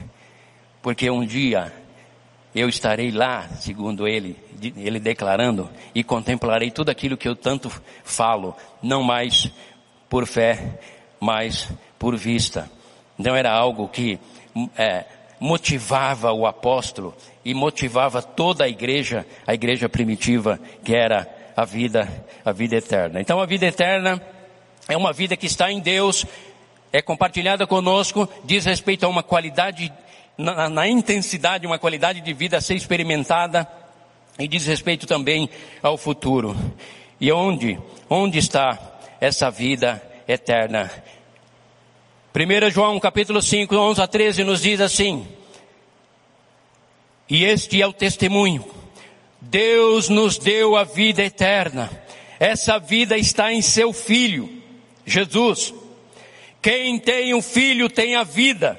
Porque 0.83 1.09
um 1.09 1.25
dia 1.25 1.73
eu 2.57 2.71
estarei 2.71 3.11
lá, 3.11 3.47
segundo 3.61 4.09
ele, 4.09 4.35
ele 4.79 4.99
declarando, 4.99 5.69
e 5.95 6.03
contemplarei 6.03 6.71
tudo 6.71 6.89
aquilo 6.89 7.17
que 7.17 7.29
eu 7.29 7.37
tanto 7.37 7.71
falo, 8.03 8.57
não 8.83 9.03
mais 9.03 9.51
por 10.09 10.27
fé, 10.27 10.81
mas 11.21 11.71
por 11.99 12.17
vista. 12.17 12.71
Então 13.19 13.37
era 13.37 13.53
algo 13.53 13.87
que 13.89 14.19
é, 14.75 15.05
motivava 15.39 16.33
o 16.33 16.47
apóstolo 16.47 17.15
e 17.45 17.53
motivava 17.53 18.23
toda 18.23 18.65
a 18.65 18.69
igreja, 18.69 19.27
a 19.47 19.53
igreja 19.53 19.87
primitiva, 19.87 20.59
que 20.83 20.97
era 20.97 21.29
a 21.55 21.65
vida, 21.67 22.09
a 22.43 22.53
vida 22.53 22.77
eterna. 22.77 23.21
Então 23.21 23.39
a 23.39 23.45
vida 23.45 23.67
eterna 23.67 24.21
é 24.89 24.97
uma 24.97 25.13
vida 25.13 25.37
que 25.37 25.47
está 25.47 25.71
em 25.71 25.79
Deus, 25.79 26.25
é 26.91 27.03
compartilhada 27.03 27.67
conosco, 27.67 28.27
diz 28.45 28.65
respeito 28.65 29.05
a 29.05 29.09
uma 29.11 29.23
qualidade, 29.23 29.93
na, 30.37 30.69
na 30.69 30.89
intensidade, 30.89 31.67
uma 31.67 31.79
qualidade 31.79 32.21
de 32.21 32.33
vida 32.33 32.57
a 32.57 32.61
ser 32.61 32.75
experimentada, 32.75 33.67
e 34.39 34.47
diz 34.47 34.67
respeito 34.67 35.07
também 35.07 35.49
ao 35.83 35.97
futuro. 35.97 36.55
E 37.21 37.33
onde, 37.33 37.79
onde 38.09 38.39
está 38.39 38.79
essa 39.21 39.51
vida 39.51 40.03
eterna? 40.29 40.91
1 42.35 42.71
João 42.71 43.01
capítulo 43.01 43.41
5, 43.41 43.75
11 43.75 44.03
a 44.03 44.07
13 44.07 44.45
nos 44.45 44.61
diz 44.61 44.81
assim, 44.81 45.27
e 47.29 47.45
este 47.45 47.81
é 47.81 47.87
o 47.87 47.93
testemunho 47.93 48.77
Deus 49.41 50.09
nos 50.09 50.39
deu 50.39 50.77
a 50.77 50.85
vida 50.85 51.23
eterna. 51.23 51.91
Essa 52.39 52.79
vida 52.79 53.17
está 53.17 53.53
em 53.53 53.63
seu 53.63 53.93
Filho, 53.93 54.63
Jesus. 55.05 55.73
Quem 56.61 56.99
tem 56.99 57.33
o 57.33 57.39
um 57.39 57.43
Filho 57.43 57.89
tem 57.89 58.17
a 58.17 58.25
vida. 58.25 58.79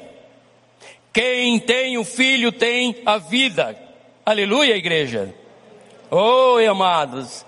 Quem 1.17 1.59
tem 1.59 1.97
o 1.97 2.03
Filho 2.03 2.51
tem 2.51 2.97
a 3.03 3.17
vida. 3.17 3.75
Aleluia, 4.23 4.77
igreja. 4.77 5.33
Oi, 6.11 6.67
amados. 6.67 7.43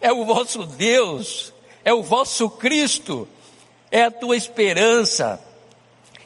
É 0.00 0.12
o 0.12 0.24
vosso 0.24 0.64
Deus. 0.64 1.52
É 1.84 1.92
o 1.92 2.00
vosso 2.00 2.48
Cristo. 2.48 3.26
É 3.90 4.04
a 4.04 4.10
tua 4.12 4.36
esperança. 4.36 5.44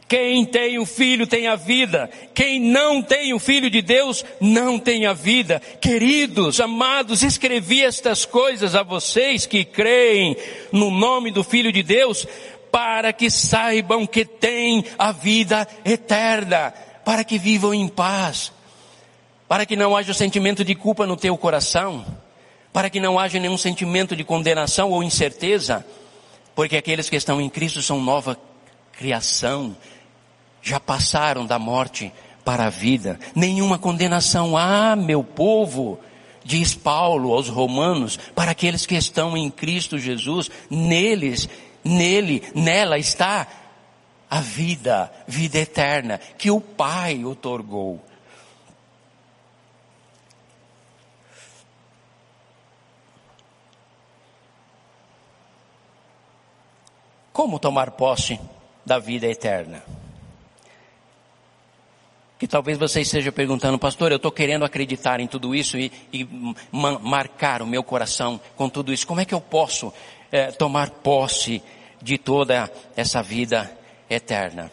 Quem 0.07 0.45
tem 0.45 0.79
o 0.79 0.85
Filho 0.85 1.27
tem 1.27 1.47
a 1.47 1.57
vida. 1.57 2.11
Quem 2.35 2.61
não 2.61 3.01
tem 3.01 3.33
o 3.33 3.39
Filho 3.39 3.71
de 3.71 3.81
Deus 3.81 4.23
não 4.39 4.79
tem 4.79 5.07
a 5.07 5.15
vida. 5.15 5.63
Queridos, 5.81 6.61
amados, 6.61 7.23
escrevi 7.23 7.83
estas 7.83 8.27
coisas 8.27 8.75
a 8.75 8.83
vocês 8.83 9.47
que 9.47 9.65
creem 9.65 10.37
no 10.71 10.91
nome 10.91 11.31
do 11.31 11.43
Filho 11.43 11.73
de 11.73 11.83
Deus 11.83 12.27
para 12.71 13.13
que 13.13 13.31
saibam 13.31 14.07
que 14.07 14.25
têm 14.25 14.85
a 14.99 15.13
vida 15.13 15.67
eterna, 15.85 16.73
para 17.05 17.25
que 17.25 17.39
vivam 17.39 17.75
em 17.75 17.89
paz, 17.89 18.53
para 19.49 19.67
que 19.67 19.77
não 19.77 19.97
haja 19.97 20.15
sentimento 20.15 20.65
de 20.65 20.75
culpa 20.75 21.07
no 21.07 21.17
teu 21.17 21.37
coração, 21.37 22.05
para 22.73 22.89
que 22.89 23.01
não 23.01 23.19
haja 23.19 23.39
nenhum 23.39 23.59
sentimento 23.59 24.15
de 24.15 24.23
condenação 24.23 24.91
ou 24.91 25.03
incerteza, 25.03 25.85
porque 26.55 26.77
aqueles 26.77 27.09
que 27.09 27.17
estão 27.17 27.41
em 27.41 27.49
Cristo 27.49 27.83
são 27.83 28.01
nova 28.01 28.39
criação, 28.93 29.77
já 30.63 30.79
passaram 30.79 31.47
da 31.47 31.59
morte 31.59 32.13
para 32.45 32.67
a 32.67 32.71
vida. 32.71 33.19
Nenhuma 33.35 33.79
condenação 33.79 34.57
há, 34.57 34.95
meu 34.95 35.25
povo, 35.25 35.99
diz 36.45 36.75
Paulo 36.75 37.33
aos 37.33 37.49
romanos, 37.49 38.19
para 38.35 38.51
aqueles 38.51 38.87
que 38.87 38.95
estão 38.95 39.37
em 39.37 39.51
Cristo 39.51 39.99
Jesus, 39.99 40.51
neles, 40.69 41.49
nele, 41.85 42.43
nela 42.55 42.99
está 42.99 43.47
a 44.29 44.41
vida, 44.41 45.13
vida 45.27 45.59
eterna, 45.59 46.19
que 46.19 46.51
o 46.51 46.61
Pai 46.61 47.25
otorgou. 47.25 48.05
Como 57.33 57.59
tomar 57.59 57.93
posse 57.93 58.39
da 58.85 58.99
vida 58.99 59.27
eterna? 59.27 59.83
que 62.41 62.49
talvez 62.49 62.79
você 62.79 63.03
esteja 63.03 63.31
perguntando, 63.31 63.79
pastor, 63.79 64.11
eu 64.11 64.17
estou 64.17 64.33
querendo 64.33 64.65
acreditar 64.65 65.21
em 65.21 65.27
tudo 65.27 65.55
isso 65.55 65.77
e, 65.77 65.93
e 66.11 66.27
marcar 66.73 67.61
o 67.61 67.67
meu 67.67 67.83
coração 67.83 68.41
com 68.57 68.67
tudo 68.67 68.95
isso. 68.95 69.07
Como 69.07 69.21
é 69.21 69.27
que 69.27 69.35
eu 69.35 69.43
posso 69.43 69.93
é, 70.31 70.51
tomar 70.51 70.91
posse 70.91 71.63
de 72.01 72.19
toda 72.19 72.71
essa 72.97 73.23
vida 73.23 73.71
eterna? 74.09 74.71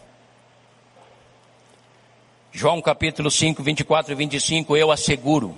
João 2.52 2.80
capítulo 2.80 3.30
5, 3.30 3.62
24 3.62 4.12
e 4.12 4.14
25, 4.14 4.76
eu 4.76 4.90
asseguro, 4.90 5.56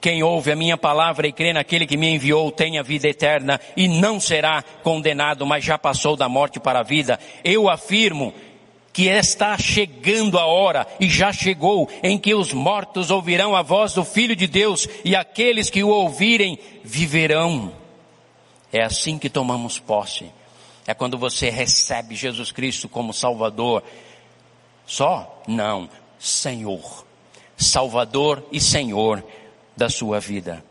quem 0.00 0.22
ouve 0.22 0.52
a 0.52 0.56
minha 0.56 0.76
palavra 0.76 1.26
e 1.26 1.32
crê 1.32 1.52
naquele 1.52 1.86
que 1.86 1.96
me 1.96 2.08
enviou 2.08 2.52
tem 2.52 2.78
a 2.78 2.82
vida 2.82 3.08
eterna 3.08 3.60
e 3.76 3.88
não 3.88 4.20
será 4.20 4.62
condenado, 4.82 5.46
mas 5.46 5.64
já 5.64 5.78
passou 5.78 6.16
da 6.16 6.28
morte 6.28 6.60
para 6.60 6.80
a 6.80 6.84
vida. 6.84 7.18
Eu 7.42 7.68
afirmo 7.68 8.32
que 8.92 9.08
está 9.08 9.58
chegando 9.58 10.38
a 10.38 10.46
hora, 10.46 10.86
e 10.98 11.06
já 11.06 11.30
chegou, 11.30 11.86
em 12.02 12.16
que 12.16 12.34
os 12.34 12.54
mortos 12.54 13.10
ouvirão 13.10 13.54
a 13.54 13.60
voz 13.60 13.92
do 13.92 14.02
Filho 14.02 14.34
de 14.34 14.46
Deus, 14.46 14.88
e 15.04 15.14
aqueles 15.14 15.68
que 15.68 15.84
o 15.84 15.88
ouvirem 15.88 16.58
viverão. 16.82 17.72
É 18.76 18.82
assim 18.82 19.18
que 19.18 19.30
tomamos 19.30 19.78
posse. 19.78 20.30
É 20.86 20.92
quando 20.92 21.16
você 21.16 21.48
recebe 21.48 22.14
Jesus 22.14 22.52
Cristo 22.52 22.90
como 22.90 23.10
Salvador. 23.10 23.82
Só? 24.84 25.42
Não. 25.48 25.88
Senhor. 26.18 27.06
Salvador 27.56 28.46
e 28.52 28.60
Senhor 28.60 29.24
da 29.74 29.88
sua 29.88 30.20
vida. 30.20 30.62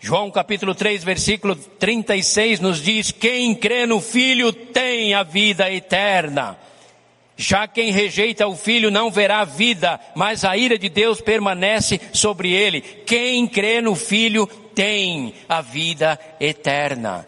João 0.00 0.32
capítulo 0.32 0.74
3, 0.74 1.04
versículo 1.04 1.54
36 1.54 2.58
nos 2.58 2.82
diz: 2.82 3.12
Quem 3.12 3.54
crê 3.54 3.86
no 3.86 4.00
Filho 4.00 4.52
tem 4.52 5.14
a 5.14 5.22
vida 5.22 5.70
eterna. 5.70 6.58
Já 7.36 7.68
quem 7.68 7.92
rejeita 7.92 8.48
o 8.48 8.56
filho 8.56 8.90
não 8.90 9.10
verá 9.10 9.44
vida, 9.44 10.00
mas 10.14 10.42
a 10.42 10.56
ira 10.56 10.78
de 10.78 10.88
Deus 10.88 11.20
permanece 11.20 12.00
sobre 12.12 12.50
ele. 12.50 12.80
Quem 12.80 13.46
crê 13.46 13.82
no 13.82 13.94
filho 13.94 14.48
tem 14.76 15.32
a 15.48 15.62
vida 15.62 16.20
eterna. 16.38 17.26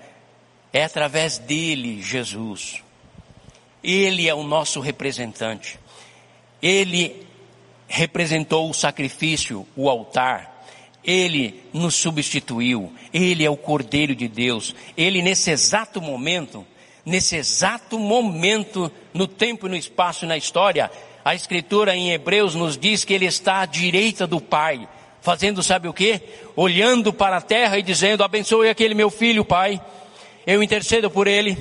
É 0.70 0.84
através 0.84 1.38
dele, 1.38 2.02
Jesus. 2.02 2.82
Ele 3.82 4.28
é 4.28 4.34
o 4.34 4.42
nosso 4.42 4.80
representante. 4.80 5.80
Ele 6.60 7.26
representou 7.88 8.68
o 8.68 8.74
sacrifício, 8.74 9.66
o 9.74 9.88
altar. 9.88 10.66
Ele 11.02 11.64
nos 11.72 11.94
substituiu. 11.94 12.92
Ele 13.14 13.46
é 13.46 13.50
o 13.50 13.56
Cordeiro 13.56 14.14
de 14.14 14.28
Deus. 14.28 14.74
Ele, 14.94 15.22
nesse 15.22 15.50
exato 15.50 16.02
momento, 16.02 16.66
nesse 17.02 17.34
exato 17.34 17.98
momento, 17.98 18.92
no 19.14 19.26
tempo 19.26 19.66
e 19.66 19.70
no 19.70 19.76
espaço 19.76 20.26
e 20.26 20.28
na 20.28 20.36
história, 20.36 20.90
a 21.24 21.34
escritura 21.34 21.96
em 21.96 22.10
Hebreus 22.10 22.54
nos 22.54 22.76
diz 22.76 23.04
que 23.04 23.14
ele 23.14 23.24
está 23.24 23.62
à 23.62 23.66
direita 23.66 24.26
do 24.26 24.38
Pai, 24.38 24.86
fazendo 25.20 25.62
sabe 25.62 25.88
o 25.88 25.92
que? 25.92 26.20
Olhando 26.56 27.12
para 27.12 27.36
a 27.36 27.40
terra 27.40 27.78
e 27.78 27.82
dizendo, 27.82 28.24
abençoe 28.24 28.68
aquele 28.68 28.94
meu 28.94 29.10
filho, 29.10 29.44
Pai, 29.44 29.80
eu 30.46 30.62
intercedo 30.62 31.10
por 31.10 31.26
ele, 31.26 31.56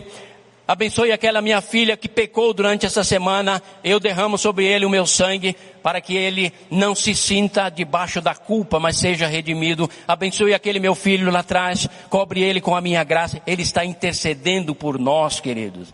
Abençoe 0.67 1.13
aquela 1.13 1.41
minha 1.41 1.61
filha 1.61 1.95
que 1.95 2.09
pecou 2.09 2.53
durante 2.53 2.85
essa 2.85 3.01
semana. 3.01 3.63
Eu 3.81 4.01
derramo 4.01 4.37
sobre 4.37 4.65
ele 4.65 4.85
o 4.85 4.89
meu 4.89 5.05
sangue 5.05 5.55
para 5.81 6.01
que 6.01 6.13
ele 6.13 6.51
não 6.69 6.93
se 6.93 7.15
sinta 7.15 7.69
debaixo 7.69 8.19
da 8.19 8.35
culpa, 8.35 8.77
mas 8.77 8.97
seja 8.97 9.27
redimido. 9.27 9.89
Abençoe 10.05 10.53
aquele 10.53 10.77
meu 10.77 10.93
filho 10.93 11.31
lá 11.31 11.39
atrás. 11.39 11.87
Cobre 12.09 12.43
ele 12.43 12.59
com 12.59 12.75
a 12.75 12.81
minha 12.81 13.01
graça. 13.05 13.41
Ele 13.47 13.61
está 13.61 13.85
intercedendo 13.85 14.75
por 14.75 14.99
nós, 14.99 15.39
queridos. 15.39 15.93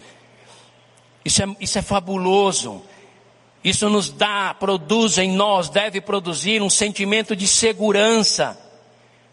Isso 1.24 1.44
é, 1.44 1.46
isso 1.60 1.78
é 1.78 1.84
fabuloso. 1.84 2.82
Isso 3.64 3.90
nos 3.90 4.10
dá, 4.10 4.54
produz 4.54 5.18
em 5.18 5.32
nós, 5.32 5.70
deve 5.70 6.02
produzir 6.02 6.62
um 6.62 6.70
sentimento 6.70 7.36
de 7.36 7.48
segurança. 7.48 8.60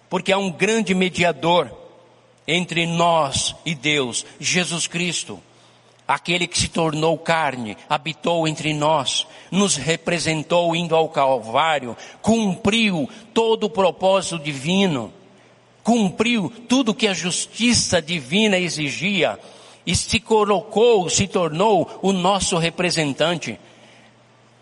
Porque 0.09 0.33
há 0.33 0.39
um 0.39 0.51
grande 0.51 0.95
mediador 0.95 1.71
entre 2.47 2.87
nós 2.87 3.55
e 3.65 3.75
Deus, 3.75 4.25
Jesus 4.39 4.87
Cristo, 4.87 5.41
aquele 6.07 6.47
que 6.47 6.59
se 6.59 6.69
tornou 6.69 7.17
carne, 7.17 7.77
habitou 7.89 8.49
entre 8.49 8.75
nós, 8.75 9.27
nos 9.51 9.77
representou 9.77 10.75
indo 10.75 10.97
ao 10.97 11.09
Calvário, 11.09 11.97
cumpriu 12.21 13.09
todo 13.33 13.65
o 13.65 13.71
propósito 13.71 14.39
divino, 14.39 15.13
cumpriu 15.85 16.53
tudo 16.69 16.95
que 16.95 17.07
a 17.07 17.15
justiça 17.15 18.03
divina 18.03 18.59
exigia 18.59 19.39
e 19.87 19.95
se 19.95 20.19
colocou, 20.19 21.09
se 21.09 21.29
tornou 21.29 21.99
o 22.03 22.13
nosso 22.13 22.59
representante. 22.59 23.59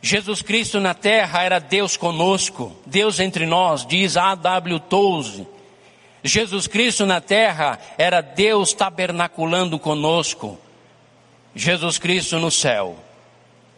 Jesus 0.01 0.43
Cristo 0.43 0.79
na 0.79 0.95
terra 0.95 1.43
era 1.43 1.59
Deus 1.59 1.97
conosco, 1.97 2.77
Deus 2.87 3.19
entre 3.19 3.47
nós, 3.47 3.85
diz 3.85 4.17
A.W. 4.17 4.79
Toze. 4.81 5.47
Jesus 6.23 6.67
Cristo 6.67 7.05
na 7.05 7.21
terra 7.21 7.79
era 7.97 8.21
Deus 8.21 8.73
tabernaculando 8.73 9.79
conosco. 9.79 10.59
Jesus 11.55 11.99
Cristo 11.99 12.39
no 12.39 12.51
céu, 12.51 12.97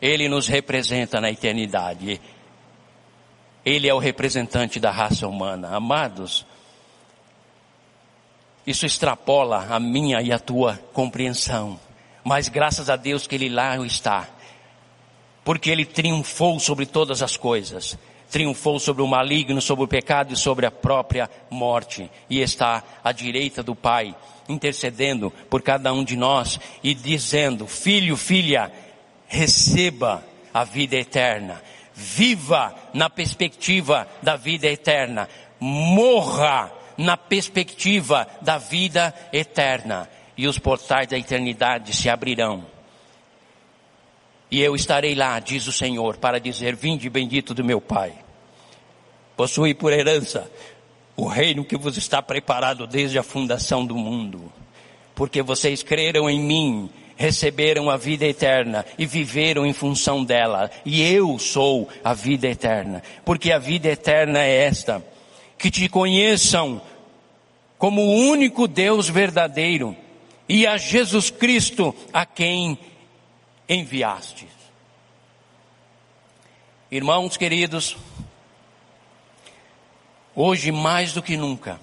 Ele 0.01 0.29
nos 0.29 0.47
representa 0.47 1.21
na 1.21 1.31
eternidade. 1.31 2.21
Ele 3.65 3.89
é 3.89 3.95
o 3.95 3.99
representante 3.99 4.79
da 4.81 4.91
raça 4.91 5.27
humana. 5.27 5.75
Amados, 5.75 6.47
isso 8.67 8.85
extrapola 8.85 9.67
a 9.71 9.81
minha 9.81 10.21
e 10.21 10.33
a 10.33 10.39
tua 10.39 10.79
compreensão. 10.93 11.79
Mas 12.23 12.49
graças 12.49 12.91
a 12.91 12.97
Deus 12.97 13.27
que 13.27 13.35
Ele 13.35 13.49
lá 13.49 13.77
está. 13.85 14.29
Porque 15.45 15.71
Ele 15.71 15.85
triunfou 15.85 16.59
sobre 16.61 16.87
todas 16.87 17.23
as 17.23 17.37
coisas. 17.37 17.99
Triunfou 18.31 18.79
sobre 18.79 19.03
o 19.03 19.07
maligno, 19.09 19.61
sobre 19.61 19.85
o 19.85 19.89
pecado 19.89 20.33
e 20.33 20.37
sobre 20.37 20.65
a 20.65 20.71
própria 20.71 21.29
morte, 21.51 22.09
e 22.29 22.41
está 22.41 22.85
à 23.03 23.11
direita 23.11 23.61
do 23.61 23.75
Pai, 23.75 24.15
intercedendo 24.49 25.33
por 25.51 25.63
cada 25.63 25.93
um 25.93 26.05
de 26.05 26.17
nós 26.17 26.61
e 26.83 26.95
dizendo: 26.95 27.67
Filho, 27.67 28.17
filha, 28.17 28.71
receba 29.27 30.25
a 30.55 30.63
vida 30.63 30.97
eterna, 30.97 31.61
viva 31.93 32.75
na 32.95 33.11
perspectiva 33.11 34.07
da 34.23 34.37
vida 34.37 34.69
eterna, 34.69 35.29
morra 35.59 36.73
na 36.97 37.17
perspectiva 37.17 38.29
da 38.43 38.59
vida 38.59 39.15
eterna, 39.33 40.09
e 40.37 40.47
os 40.47 40.59
portais 40.59 41.09
da 41.09 41.19
eternidade 41.19 41.95
se 41.97 42.09
abrirão. 42.09 42.65
E 44.51 44.61
eu 44.61 44.75
estarei 44.75 45.15
lá, 45.15 45.39
diz 45.39 45.67
o 45.67 45.73
Senhor, 45.73 46.17
para 46.17 46.41
dizer: 46.41 46.75
Vinde 46.75 47.09
bendito 47.09 47.55
do 47.55 47.65
meu 47.65 47.81
Pai. 47.81 48.13
possui 49.37 49.73
por 49.75 49.93
herança 49.93 50.51
o 51.17 51.27
reino 51.27 51.65
que 51.65 51.77
vos 51.77 51.97
está 51.97 52.23
preparado 52.23 52.87
desde 52.87 53.19
a 53.19 53.23
fundação 53.23 53.85
do 53.85 53.95
mundo. 53.95 54.51
Porque 55.15 55.43
vocês 55.43 55.83
creram 55.83 56.31
em 56.31 56.41
mim, 56.41 56.91
receberam 57.15 57.91
a 57.91 57.97
vida 57.97 58.25
eterna 58.25 58.87
e 58.99 59.05
viveram 59.05 59.67
em 59.67 59.73
função 59.73 60.25
dela. 60.25 60.71
E 60.85 61.03
eu 61.03 61.39
sou 61.39 61.89
a 62.03 62.15
vida 62.15 62.49
eterna. 62.49 63.03
Porque 63.25 63.53
a 63.53 63.59
vida 63.59 63.89
eterna 63.89 64.43
é 64.43 64.65
esta: 64.65 65.05
que 65.59 65.71
te 65.71 65.89
conheçam 65.89 66.81
como 67.79 68.03
o 68.03 68.15
único 68.31 68.67
Deus 68.67 69.09
verdadeiro 69.09 69.97
e 70.49 70.67
a 70.67 70.77
Jesus 70.77 71.31
Cristo 71.31 71.95
a 72.13 72.27
quem 72.27 72.79
enviastes. 73.71 74.49
Irmãos 76.91 77.37
queridos, 77.37 77.97
hoje 80.35 80.73
mais 80.73 81.13
do 81.13 81.23
que 81.23 81.37
nunca, 81.37 81.81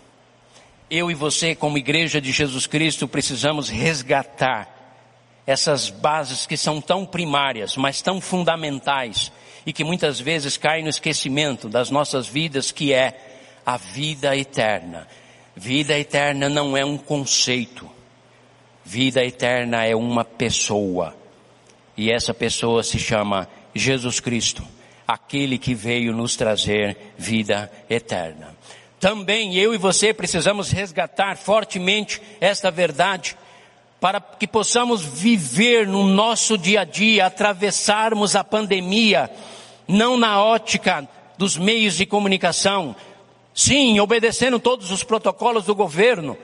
eu 0.92 1.10
e 1.10 1.14
você, 1.14 1.56
como 1.56 1.78
igreja 1.78 2.20
de 2.20 2.34
Jesus 2.34 2.68
Cristo, 2.68 3.08
precisamos 3.08 3.70
resgatar 3.70 4.70
essas 5.46 5.90
bases 5.90 6.46
que 6.46 6.58
são 6.58 6.82
tão 6.82 7.06
primárias, 7.06 7.78
mas 7.78 8.02
tão 8.02 8.20
fundamentais 8.20 9.32
e 9.66 9.72
que 9.72 9.86
muitas 9.86 10.20
vezes 10.20 10.58
caem 10.58 10.84
no 10.84 10.90
esquecimento 10.90 11.70
das 11.70 11.90
nossas 11.90 12.28
vidas, 12.28 12.70
que 12.70 12.92
é 12.92 13.18
a 13.66 13.78
vida 13.78 14.36
eterna. 14.36 15.08
Vida 15.56 15.98
eterna 15.98 16.50
não 16.50 16.76
é 16.76 16.84
um 16.84 16.98
conceito. 16.98 17.90
Vida 18.84 19.24
eterna 19.24 19.86
é 19.86 19.96
uma 19.96 20.26
pessoa. 20.26 21.16
E 21.98 22.12
essa 22.12 22.34
pessoa 22.34 22.84
se 22.84 23.00
chama 23.00 23.50
Jesus 23.74 24.20
Cristo, 24.20 24.64
aquele 25.08 25.58
que 25.58 25.74
veio 25.74 26.14
nos 26.14 26.36
trazer 26.36 26.96
vida 27.18 27.72
eterna. 27.90 28.56
Também 29.00 29.56
eu 29.56 29.74
e 29.74 29.78
você 29.78 30.14
precisamos 30.14 30.70
resgatar 30.70 31.38
fortemente 31.38 32.22
esta 32.40 32.70
verdade 32.70 33.36
para 34.00 34.22
que 34.22 34.48
possamos 34.48 35.04
viver 35.04 35.88
no 35.88 36.04
nosso 36.04 36.58
dia 36.58 36.82
a 36.82 36.84
dia, 36.84 37.26
atravessarmos 37.26 38.36
a 38.36 38.44
pandemia, 38.44 39.30
não 39.88 40.18
na 40.18 40.42
ótica 40.42 41.08
dos 41.36 41.58
meios 41.58 41.96
de 41.96 42.06
comunicação, 42.06 42.96
sim, 43.54 44.00
obedecendo 44.00 44.60
todos 44.60 44.92
os 44.92 45.04
protocolos 45.04 45.66
do 45.66 45.74
governo, 45.74 46.38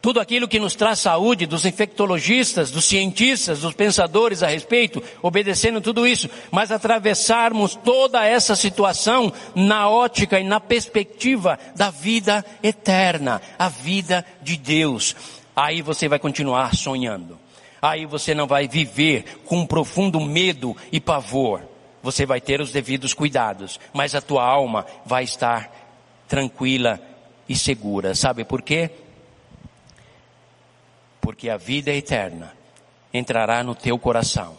tudo 0.00 0.20
aquilo 0.20 0.46
que 0.46 0.60
nos 0.60 0.76
traz 0.76 1.00
saúde, 1.00 1.46
dos 1.46 1.64
infectologistas, 1.64 2.70
dos 2.70 2.84
cientistas, 2.84 3.60
dos 3.60 3.74
pensadores 3.74 4.42
a 4.42 4.46
respeito, 4.46 5.02
obedecendo 5.20 5.80
tudo 5.80 6.06
isso, 6.06 6.30
mas 6.52 6.70
atravessarmos 6.70 7.74
toda 7.74 8.24
essa 8.24 8.54
situação 8.54 9.32
na 9.54 9.88
ótica 9.88 10.38
e 10.38 10.44
na 10.44 10.60
perspectiva 10.60 11.58
da 11.74 11.90
vida 11.90 12.44
eterna, 12.62 13.42
a 13.58 13.68
vida 13.68 14.24
de 14.40 14.56
Deus. 14.56 15.16
Aí 15.54 15.82
você 15.82 16.08
vai 16.08 16.20
continuar 16.20 16.76
sonhando. 16.76 17.38
Aí 17.82 18.06
você 18.06 18.34
não 18.34 18.46
vai 18.46 18.68
viver 18.68 19.40
com 19.44 19.58
um 19.58 19.66
profundo 19.66 20.20
medo 20.20 20.76
e 20.92 21.00
pavor. 21.00 21.62
Você 22.02 22.24
vai 22.24 22.40
ter 22.40 22.60
os 22.60 22.70
devidos 22.70 23.12
cuidados, 23.12 23.80
mas 23.92 24.14
a 24.14 24.20
tua 24.20 24.44
alma 24.44 24.86
vai 25.04 25.24
estar 25.24 25.70
tranquila 26.28 27.00
e 27.48 27.56
segura. 27.56 28.14
Sabe 28.14 28.44
por 28.44 28.62
quê? 28.62 28.90
Porque 31.20 31.48
a 31.48 31.56
vida 31.56 31.92
eterna 31.92 32.52
entrará 33.12 33.62
no 33.62 33.74
teu 33.74 33.98
coração, 33.98 34.56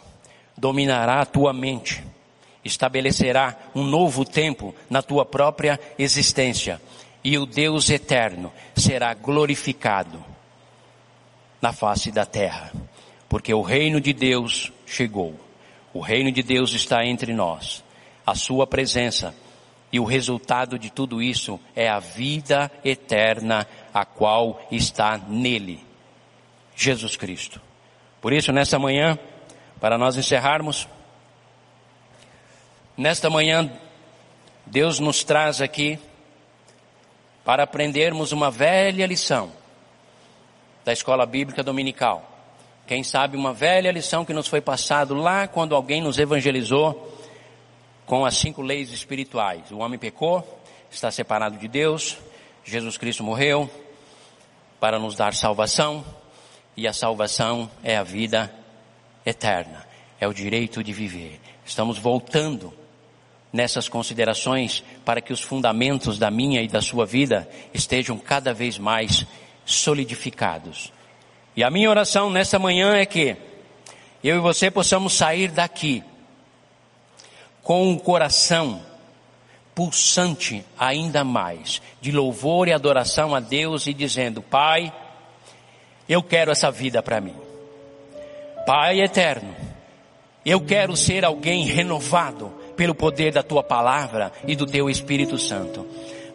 dominará 0.56 1.20
a 1.20 1.26
tua 1.26 1.52
mente, 1.52 2.02
estabelecerá 2.64 3.56
um 3.74 3.84
novo 3.84 4.24
tempo 4.24 4.74
na 4.88 5.02
tua 5.02 5.24
própria 5.24 5.78
existência 5.98 6.80
e 7.22 7.36
o 7.36 7.46
Deus 7.46 7.90
eterno 7.90 8.52
será 8.74 9.12
glorificado 9.14 10.24
na 11.60 11.72
face 11.72 12.10
da 12.10 12.24
terra, 12.24 12.72
porque 13.28 13.52
o 13.52 13.62
reino 13.62 14.00
de 14.00 14.12
Deus 14.12 14.72
chegou. 14.86 15.38
O 15.92 16.00
reino 16.00 16.32
de 16.32 16.42
Deus 16.42 16.72
está 16.72 17.04
entre 17.04 17.34
nós. 17.34 17.84
A 18.26 18.34
sua 18.34 18.66
presença 18.66 19.34
e 19.92 19.98
o 19.98 20.04
resultado 20.04 20.78
de 20.78 20.90
tudo 20.90 21.20
isso 21.20 21.58
é 21.74 21.88
a 21.88 21.98
vida 21.98 22.70
eterna 22.84 23.66
a 23.92 24.04
qual 24.04 24.62
está 24.70 25.18
nele. 25.18 25.89
Jesus 26.80 27.14
Cristo. 27.14 27.60
Por 28.22 28.32
isso, 28.32 28.52
nesta 28.52 28.78
manhã, 28.78 29.18
para 29.78 29.98
nós 29.98 30.16
encerrarmos, 30.16 30.88
nesta 32.96 33.28
manhã, 33.28 33.70
Deus 34.64 34.98
nos 34.98 35.22
traz 35.22 35.60
aqui 35.60 35.98
para 37.44 37.64
aprendermos 37.64 38.32
uma 38.32 38.50
velha 38.50 39.06
lição 39.06 39.52
da 40.82 40.90
escola 40.90 41.26
bíblica 41.26 41.62
dominical. 41.62 42.26
Quem 42.86 43.04
sabe 43.04 43.36
uma 43.36 43.52
velha 43.52 43.92
lição 43.92 44.24
que 44.24 44.32
nos 44.32 44.48
foi 44.48 44.62
passado 44.62 45.14
lá 45.14 45.46
quando 45.46 45.74
alguém 45.74 46.00
nos 46.00 46.18
evangelizou 46.18 47.14
com 48.06 48.24
as 48.24 48.36
cinco 48.36 48.62
leis 48.62 48.90
espirituais. 48.90 49.70
O 49.70 49.78
homem 49.80 49.98
pecou, 49.98 50.62
está 50.90 51.10
separado 51.10 51.58
de 51.58 51.68
Deus, 51.68 52.16
Jesus 52.64 52.96
Cristo 52.96 53.22
morreu 53.22 53.70
para 54.80 54.98
nos 54.98 55.14
dar 55.14 55.34
salvação, 55.34 56.02
e 56.76 56.86
a 56.86 56.92
salvação 56.92 57.70
é 57.82 57.96
a 57.96 58.02
vida 58.02 58.52
eterna, 59.24 59.86
é 60.20 60.26
o 60.26 60.34
direito 60.34 60.82
de 60.82 60.92
viver. 60.92 61.40
Estamos 61.64 61.98
voltando 61.98 62.72
nessas 63.52 63.88
considerações 63.88 64.84
para 65.04 65.20
que 65.20 65.32
os 65.32 65.40
fundamentos 65.40 66.18
da 66.18 66.30
minha 66.30 66.62
e 66.62 66.68
da 66.68 66.80
sua 66.80 67.04
vida 67.04 67.48
estejam 67.74 68.16
cada 68.16 68.54
vez 68.54 68.78
mais 68.78 69.26
solidificados. 69.64 70.92
E 71.56 71.64
a 71.64 71.70
minha 71.70 71.90
oração 71.90 72.30
nessa 72.30 72.58
manhã 72.58 72.94
é 72.94 73.04
que 73.04 73.36
eu 74.22 74.36
e 74.36 74.40
você 74.40 74.70
possamos 74.70 75.14
sair 75.14 75.50
daqui 75.50 76.04
com 77.62 77.88
um 77.88 77.98
coração 77.98 78.82
pulsante 79.74 80.64
ainda 80.78 81.24
mais 81.24 81.80
de 82.00 82.12
louvor 82.12 82.68
e 82.68 82.72
adoração 82.72 83.34
a 83.34 83.40
Deus 83.40 83.86
e 83.86 83.94
dizendo: 83.94 84.42
Pai, 84.42 84.92
eu 86.10 86.22
quero 86.24 86.50
essa 86.50 86.70
vida 86.72 87.00
para 87.02 87.20
mim. 87.20 87.36
Pai 88.66 89.00
eterno, 89.00 89.54
eu 90.44 90.60
quero 90.60 90.96
ser 90.96 91.24
alguém 91.24 91.64
renovado 91.64 92.52
pelo 92.76 92.94
poder 92.94 93.32
da 93.32 93.42
tua 93.42 93.62
palavra 93.62 94.32
e 94.44 94.56
do 94.56 94.66
teu 94.66 94.90
Espírito 94.90 95.38
Santo. 95.38 95.86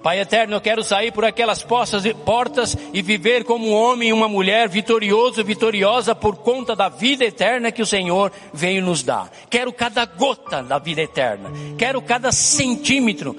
Pai 0.05 0.19
eterno, 0.19 0.55
eu 0.55 0.61
quero 0.61 0.83
sair 0.83 1.11
por 1.11 1.25
aquelas 1.25 1.63
portas 1.63 2.77
e 2.93 3.01
viver 3.01 3.43
como 3.43 3.67
um 3.67 3.73
homem 3.73 4.09
e 4.09 4.13
uma 4.13 4.27
mulher 4.27 4.69
vitorioso, 4.69 5.43
vitoriosa 5.43 6.13
por 6.13 6.35
conta 6.35 6.75
da 6.75 6.87
vida 6.87 7.25
eterna 7.25 7.71
que 7.71 7.81
o 7.81 7.87
Senhor 7.87 8.31
veio 8.53 8.83
nos 8.83 9.01
dar. 9.01 9.31
Quero 9.49 9.73
cada 9.73 10.05
gota 10.05 10.61
da 10.61 10.77
vida 10.77 11.01
eterna. 11.01 11.51
Quero 11.75 12.01
cada 12.03 12.31
centímetro 12.31 13.35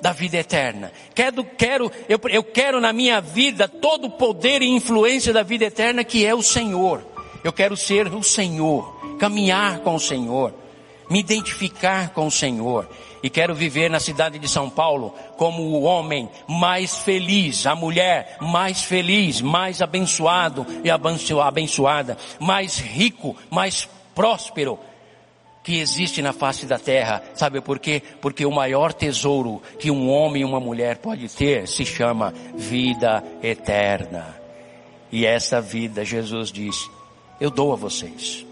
da 0.00 0.12
vida 0.12 0.38
eterna. 0.38 0.92
Quero, 1.14 1.44
quero, 1.44 1.90
eu, 2.08 2.20
eu 2.28 2.42
quero 2.42 2.80
na 2.80 2.92
minha 2.92 3.20
vida 3.20 3.68
todo 3.68 4.06
o 4.06 4.10
poder 4.10 4.62
e 4.62 4.68
influência 4.68 5.32
da 5.32 5.42
vida 5.42 5.64
eterna 5.64 6.04
que 6.04 6.24
é 6.24 6.34
o 6.34 6.42
Senhor. 6.42 7.04
Eu 7.42 7.52
quero 7.52 7.76
ser 7.76 8.06
o 8.08 8.22
Senhor, 8.22 9.16
caminhar 9.18 9.80
com 9.80 9.94
o 9.94 10.00
Senhor, 10.00 10.52
me 11.08 11.20
identificar 11.20 12.10
com 12.10 12.26
o 12.26 12.30
Senhor. 12.30 12.88
E 13.22 13.28
quero 13.28 13.54
viver 13.54 13.90
na 13.90 14.00
cidade 14.00 14.38
de 14.38 14.48
São 14.48 14.70
Paulo 14.70 15.14
como 15.36 15.62
o 15.62 15.82
homem 15.82 16.28
mais 16.48 16.98
feliz, 16.98 17.66
a 17.66 17.74
mulher 17.74 18.36
mais 18.40 18.82
feliz, 18.82 19.40
mais 19.40 19.82
abençoado 19.82 20.66
e 20.82 20.90
abençoada, 20.90 22.16
mais 22.38 22.78
rico, 22.78 23.36
mais 23.50 23.88
próspero, 24.14 24.78
que 25.62 25.78
existe 25.78 26.22
na 26.22 26.32
face 26.32 26.66
da 26.66 26.78
terra. 26.78 27.22
Sabe 27.34 27.60
por 27.60 27.78
quê? 27.78 28.02
Porque 28.20 28.46
o 28.46 28.50
maior 28.50 28.92
tesouro 28.92 29.62
que 29.78 29.90
um 29.90 30.08
homem 30.10 30.42
e 30.42 30.44
uma 30.44 30.60
mulher 30.60 30.98
pode 30.98 31.28
ter 31.28 31.68
se 31.68 31.84
chama 31.84 32.32
vida 32.54 33.22
eterna. 33.42 34.36
E 35.12 35.26
essa 35.26 35.60
vida, 35.60 36.04
Jesus 36.04 36.52
diz, 36.52 36.88
eu 37.40 37.50
dou 37.50 37.72
a 37.72 37.76
vocês. 37.76 38.46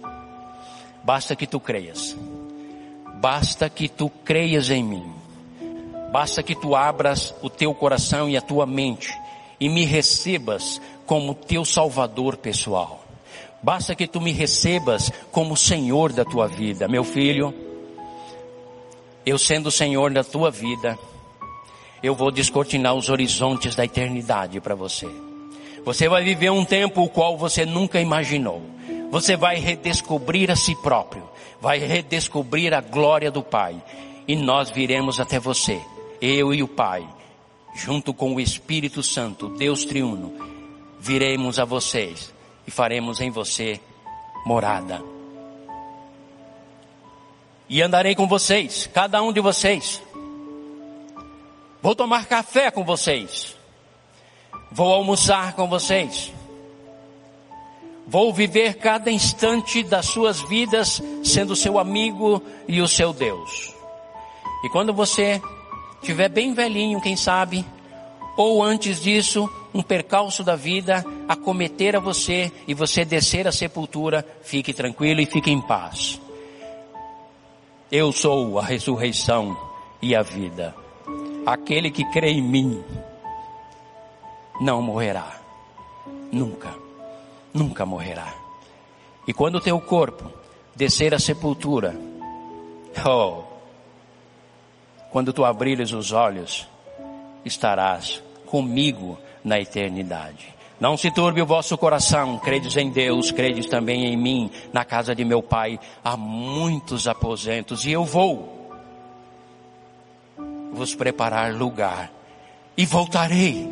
Basta 1.05 1.37
que 1.37 1.47
tu 1.47 1.61
creias. 1.61 2.17
Basta 3.21 3.69
que 3.71 3.89
tu 3.89 4.11
creias 4.25 4.71
em 4.71 4.83
mim. 4.83 5.13
Basta 6.13 6.43
que 6.43 6.55
tu 6.55 6.75
abras 6.75 7.35
o 7.43 7.51
teu 7.51 7.75
coração 7.75 8.29
e 8.29 8.37
a 8.37 8.41
tua 8.41 8.67
mente 8.67 9.13
e 9.61 9.69
me 9.69 9.85
recebas 9.85 10.81
como 11.07 11.35
teu 11.35 11.65
salvador 11.65 12.37
pessoal. 12.37 13.08
Basta 13.63 13.95
que 13.95 14.07
tu 14.07 14.21
me 14.21 14.33
recebas 14.33 15.11
como 15.33 15.57
Senhor 15.57 16.13
da 16.13 16.25
tua 16.25 16.47
vida, 16.47 16.87
meu 16.87 17.03
filho. 17.03 17.53
Eu 19.27 19.39
sendo 19.39 19.71
Senhor 19.71 20.13
da 20.13 20.23
tua 20.23 20.51
vida, 20.51 20.99
eu 22.03 22.15
vou 22.15 22.31
descortinar 22.31 22.95
os 22.95 23.09
horizontes 23.09 23.75
da 23.75 23.85
eternidade 23.85 24.61
para 24.61 24.75
você. 24.75 25.09
Você 25.85 26.09
vai 26.09 26.23
viver 26.23 26.51
um 26.51 26.65
tempo 26.65 27.03
o 27.03 27.09
qual 27.09 27.37
você 27.37 27.67
nunca 27.67 28.01
imaginou. 28.01 28.63
Você 29.11 29.37
vai 29.37 29.57
redescobrir 29.57 30.51
a 30.51 30.57
si 30.57 30.75
próprio, 30.77 31.29
vai 31.61 31.79
redescobrir 31.79 32.73
a 32.75 32.81
glória 32.81 33.31
do 33.31 33.43
Pai, 33.43 33.83
e 34.27 34.37
nós 34.37 34.71
viremos 34.71 35.19
até 35.19 35.39
você 35.39 35.81
eu 36.21 36.53
e 36.53 36.63
o 36.63 36.69
Pai, 36.69 37.07
junto 37.75 38.13
com 38.13 38.35
o 38.35 38.41
Espírito 38.41 39.03
Santo, 39.03 39.49
Deus 39.51 39.85
triuno, 39.85 40.33
viremos 41.01 41.59
a 41.59 41.65
vocês 41.65 42.33
e 42.69 42.71
faremos 42.71 43.19
em 43.23 43.31
você 43.31 43.81
morada. 44.45 45.03
E 47.67 47.81
andarei 47.81 48.15
com 48.15 48.29
vocês, 48.29 48.87
cada 48.93 49.23
um 49.23 49.33
de 49.33 49.41
vocês. 49.41 50.03
Vou 51.81 51.97
tomar 51.97 52.27
café 52.27 52.71
com 52.71 52.85
vocês. 52.85 53.57
Vou 54.71 54.93
almoçar 54.93 55.55
com 55.55 55.67
vocês. 55.67 56.31
Vou 58.07 58.35
viver 58.35 58.75
cada 58.75 59.11
instante 59.11 59.83
das 59.83 60.05
suas 60.05 60.43
vidas 60.43 61.03
sendo 61.25 61.57
seu 61.57 61.79
amigo 61.79 62.43
e 62.69 62.83
o 62.83 62.89
seu 62.89 63.15
Deus. 63.15 63.75
E 64.63 64.69
quando 64.69 64.93
você 64.93 65.41
tiver 66.03 66.29
bem 66.29 66.53
velhinho, 66.53 67.01
quem 67.01 67.17
sabe, 67.17 67.65
ou 68.37 68.63
antes 68.63 69.01
disso, 69.01 69.49
um 69.73 69.83
percalço 69.83 70.43
da 70.43 70.57
vida 70.57 71.05
acometer 71.29 71.97
a 71.97 72.01
você 72.01 72.51
e 72.67 72.75
você 72.75 73.05
descer 73.05 73.47
à 73.47 73.53
sepultura, 73.53 74.25
fique 74.43 74.73
tranquilo 74.73 75.21
e 75.21 75.27
fique 75.27 75.51
em 75.51 75.61
paz. 75.61 76.21
Eu 77.91 78.13
sou 78.13 78.59
a 78.59 78.63
ressurreição 78.63 79.57
e 80.01 80.15
a 80.15 80.23
vida. 80.23 80.75
Aquele 81.47 81.91
que 81.91 82.05
crê 82.11 82.31
em 82.31 82.43
mim 82.43 82.83
não 84.61 84.83
morrerá. 84.83 85.41
Nunca, 86.31 86.75
nunca 87.53 87.87
morrerá. 87.87 88.35
E 89.27 89.33
quando 89.33 89.57
o 89.57 89.61
teu 89.61 89.81
corpo 89.81 90.31
descer 90.75 91.15
à 91.15 91.19
sepultura, 91.19 91.99
oh, 93.07 93.43
quando 95.11 95.33
tu 95.33 95.45
abrires 95.45 95.93
os 95.93 96.13
olhos, 96.13 96.69
estarás 97.45 98.23
comigo 98.47 99.19
na 99.49 99.59
eternidade. 99.59 100.55
Não 100.79 100.97
se 100.97 101.11
turbe 101.11 101.43
o 101.43 101.47
vosso 101.47 101.77
coração, 101.77 102.39
credes 102.39 102.77
em 102.77 102.91
Deus, 102.91 103.33
credes 103.33 103.67
também 103.67 104.05
em 104.05 104.17
mim. 104.17 104.49
Na 104.73 104.85
casa 104.85 105.13
de 105.13 105.25
meu 105.25 105.43
pai 105.43 105.81
há 106.05 106.17
muitos 106.17 107.09
aposentos 107.09 107.85
e 107.85 107.91
eu 107.91 108.05
vou 108.05 108.57
vos 110.73 110.95
preparar 110.95 111.53
lugar 111.53 112.13
e 112.77 112.87
voltarei 112.87 113.69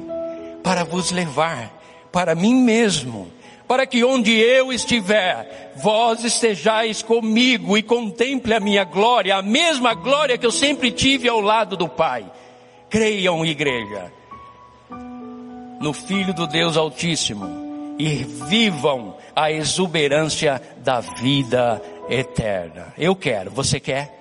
para 0.64 0.82
vos 0.82 1.12
levar 1.12 1.72
para 2.10 2.34
mim 2.34 2.54
mesmo, 2.54 3.30
para 3.68 3.86
que 3.86 4.02
onde 4.02 4.32
eu 4.32 4.72
estiver, 4.72 5.74
vós 5.76 6.24
estejais 6.24 7.02
comigo 7.02 7.76
e 7.78 7.82
contemple 7.82 8.54
a 8.54 8.58
minha 8.58 8.82
glória, 8.82 9.36
a 9.36 9.42
mesma 9.42 9.94
glória 9.94 10.38
que 10.38 10.46
eu 10.46 10.50
sempre 10.50 10.90
tive 10.90 11.28
ao 11.28 11.40
lado 11.40 11.76
do 11.76 11.88
Pai. 11.88 12.24
Creiam, 12.88 13.44
igreja 13.44 14.10
no 15.80 15.92
Filho 15.92 16.32
do 16.32 16.46
Deus 16.46 16.76
Altíssimo 16.76 17.66
e 17.98 18.24
vivam 18.48 19.16
a 19.34 19.50
exuberância 19.50 20.60
da 20.78 21.00
vida 21.00 21.82
eterna. 22.08 22.92
Eu 22.96 23.16
quero, 23.16 23.50
você 23.50 23.80
quer? 23.80 24.12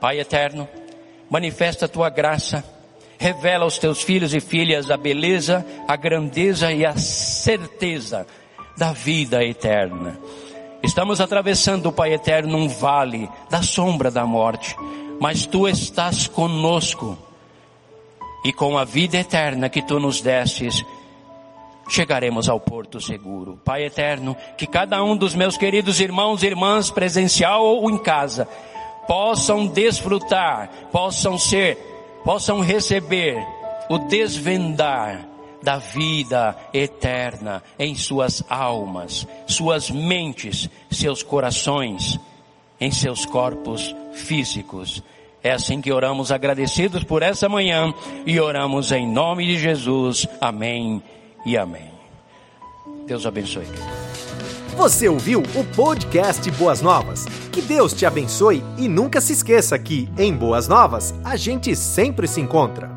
Pai 0.00 0.20
eterno, 0.20 0.68
manifesta 1.30 1.86
a 1.86 1.88
tua 1.88 2.10
graça, 2.10 2.64
revela 3.18 3.64
aos 3.64 3.78
teus 3.78 4.02
filhos 4.02 4.34
e 4.34 4.40
filhas 4.40 4.90
a 4.90 4.96
beleza, 4.96 5.64
a 5.88 5.96
grandeza 5.96 6.72
e 6.72 6.84
a 6.84 6.96
certeza 6.96 8.26
da 8.76 8.92
vida 8.92 9.42
eterna. 9.42 10.18
Estamos 10.82 11.20
atravessando, 11.20 11.90
Pai 11.90 12.12
eterno, 12.12 12.56
um 12.56 12.68
vale 12.68 13.28
da 13.50 13.62
sombra 13.62 14.10
da 14.10 14.26
morte, 14.26 14.76
mas 15.18 15.46
tu 15.46 15.66
estás 15.66 16.28
conosco 16.28 17.18
e 18.46 18.52
com 18.52 18.78
a 18.78 18.84
vida 18.84 19.18
eterna 19.18 19.68
que 19.68 19.82
tu 19.82 19.98
nos 19.98 20.20
destes, 20.20 20.84
chegaremos 21.88 22.48
ao 22.48 22.60
porto 22.60 23.00
seguro. 23.00 23.58
Pai 23.64 23.84
eterno, 23.84 24.36
que 24.56 24.68
cada 24.68 25.02
um 25.02 25.16
dos 25.16 25.34
meus 25.34 25.56
queridos 25.56 25.98
irmãos 25.98 26.44
e 26.44 26.46
irmãs, 26.46 26.88
presencial 26.88 27.66
ou 27.66 27.90
em 27.90 27.98
casa, 27.98 28.46
possam 29.08 29.66
desfrutar, 29.66 30.70
possam 30.92 31.36
ser, 31.36 31.76
possam 32.22 32.60
receber 32.60 33.44
o 33.88 33.98
desvendar 33.98 35.26
da 35.60 35.78
vida 35.78 36.56
eterna 36.72 37.64
em 37.76 37.96
suas 37.96 38.44
almas, 38.48 39.26
suas 39.48 39.90
mentes, 39.90 40.70
seus 40.88 41.20
corações, 41.20 42.16
em 42.80 42.92
seus 42.92 43.26
corpos 43.26 43.92
físicos 44.12 45.02
é 45.46 45.52
assim 45.52 45.80
que 45.80 45.92
oramos 45.92 46.32
agradecidos 46.32 47.04
por 47.04 47.22
essa 47.22 47.48
manhã 47.48 47.94
e 48.26 48.40
oramos 48.40 48.90
em 48.90 49.06
nome 49.06 49.46
de 49.46 49.56
Jesus. 49.56 50.26
Amém 50.40 51.00
e 51.44 51.56
amém. 51.56 51.90
Deus 53.06 53.24
abençoe. 53.24 53.66
Você 54.76 55.08
ouviu 55.08 55.42
o 55.54 55.64
podcast 55.74 56.50
Boas 56.52 56.82
Novas? 56.82 57.24
Que 57.52 57.62
Deus 57.62 57.92
te 57.92 58.04
abençoe 58.04 58.62
e 58.76 58.88
nunca 58.88 59.20
se 59.20 59.32
esqueça 59.32 59.78
que, 59.78 60.08
em 60.18 60.34
Boas 60.34 60.66
Novas, 60.66 61.14
a 61.24 61.36
gente 61.36 61.74
sempre 61.76 62.26
se 62.26 62.40
encontra. 62.40 62.95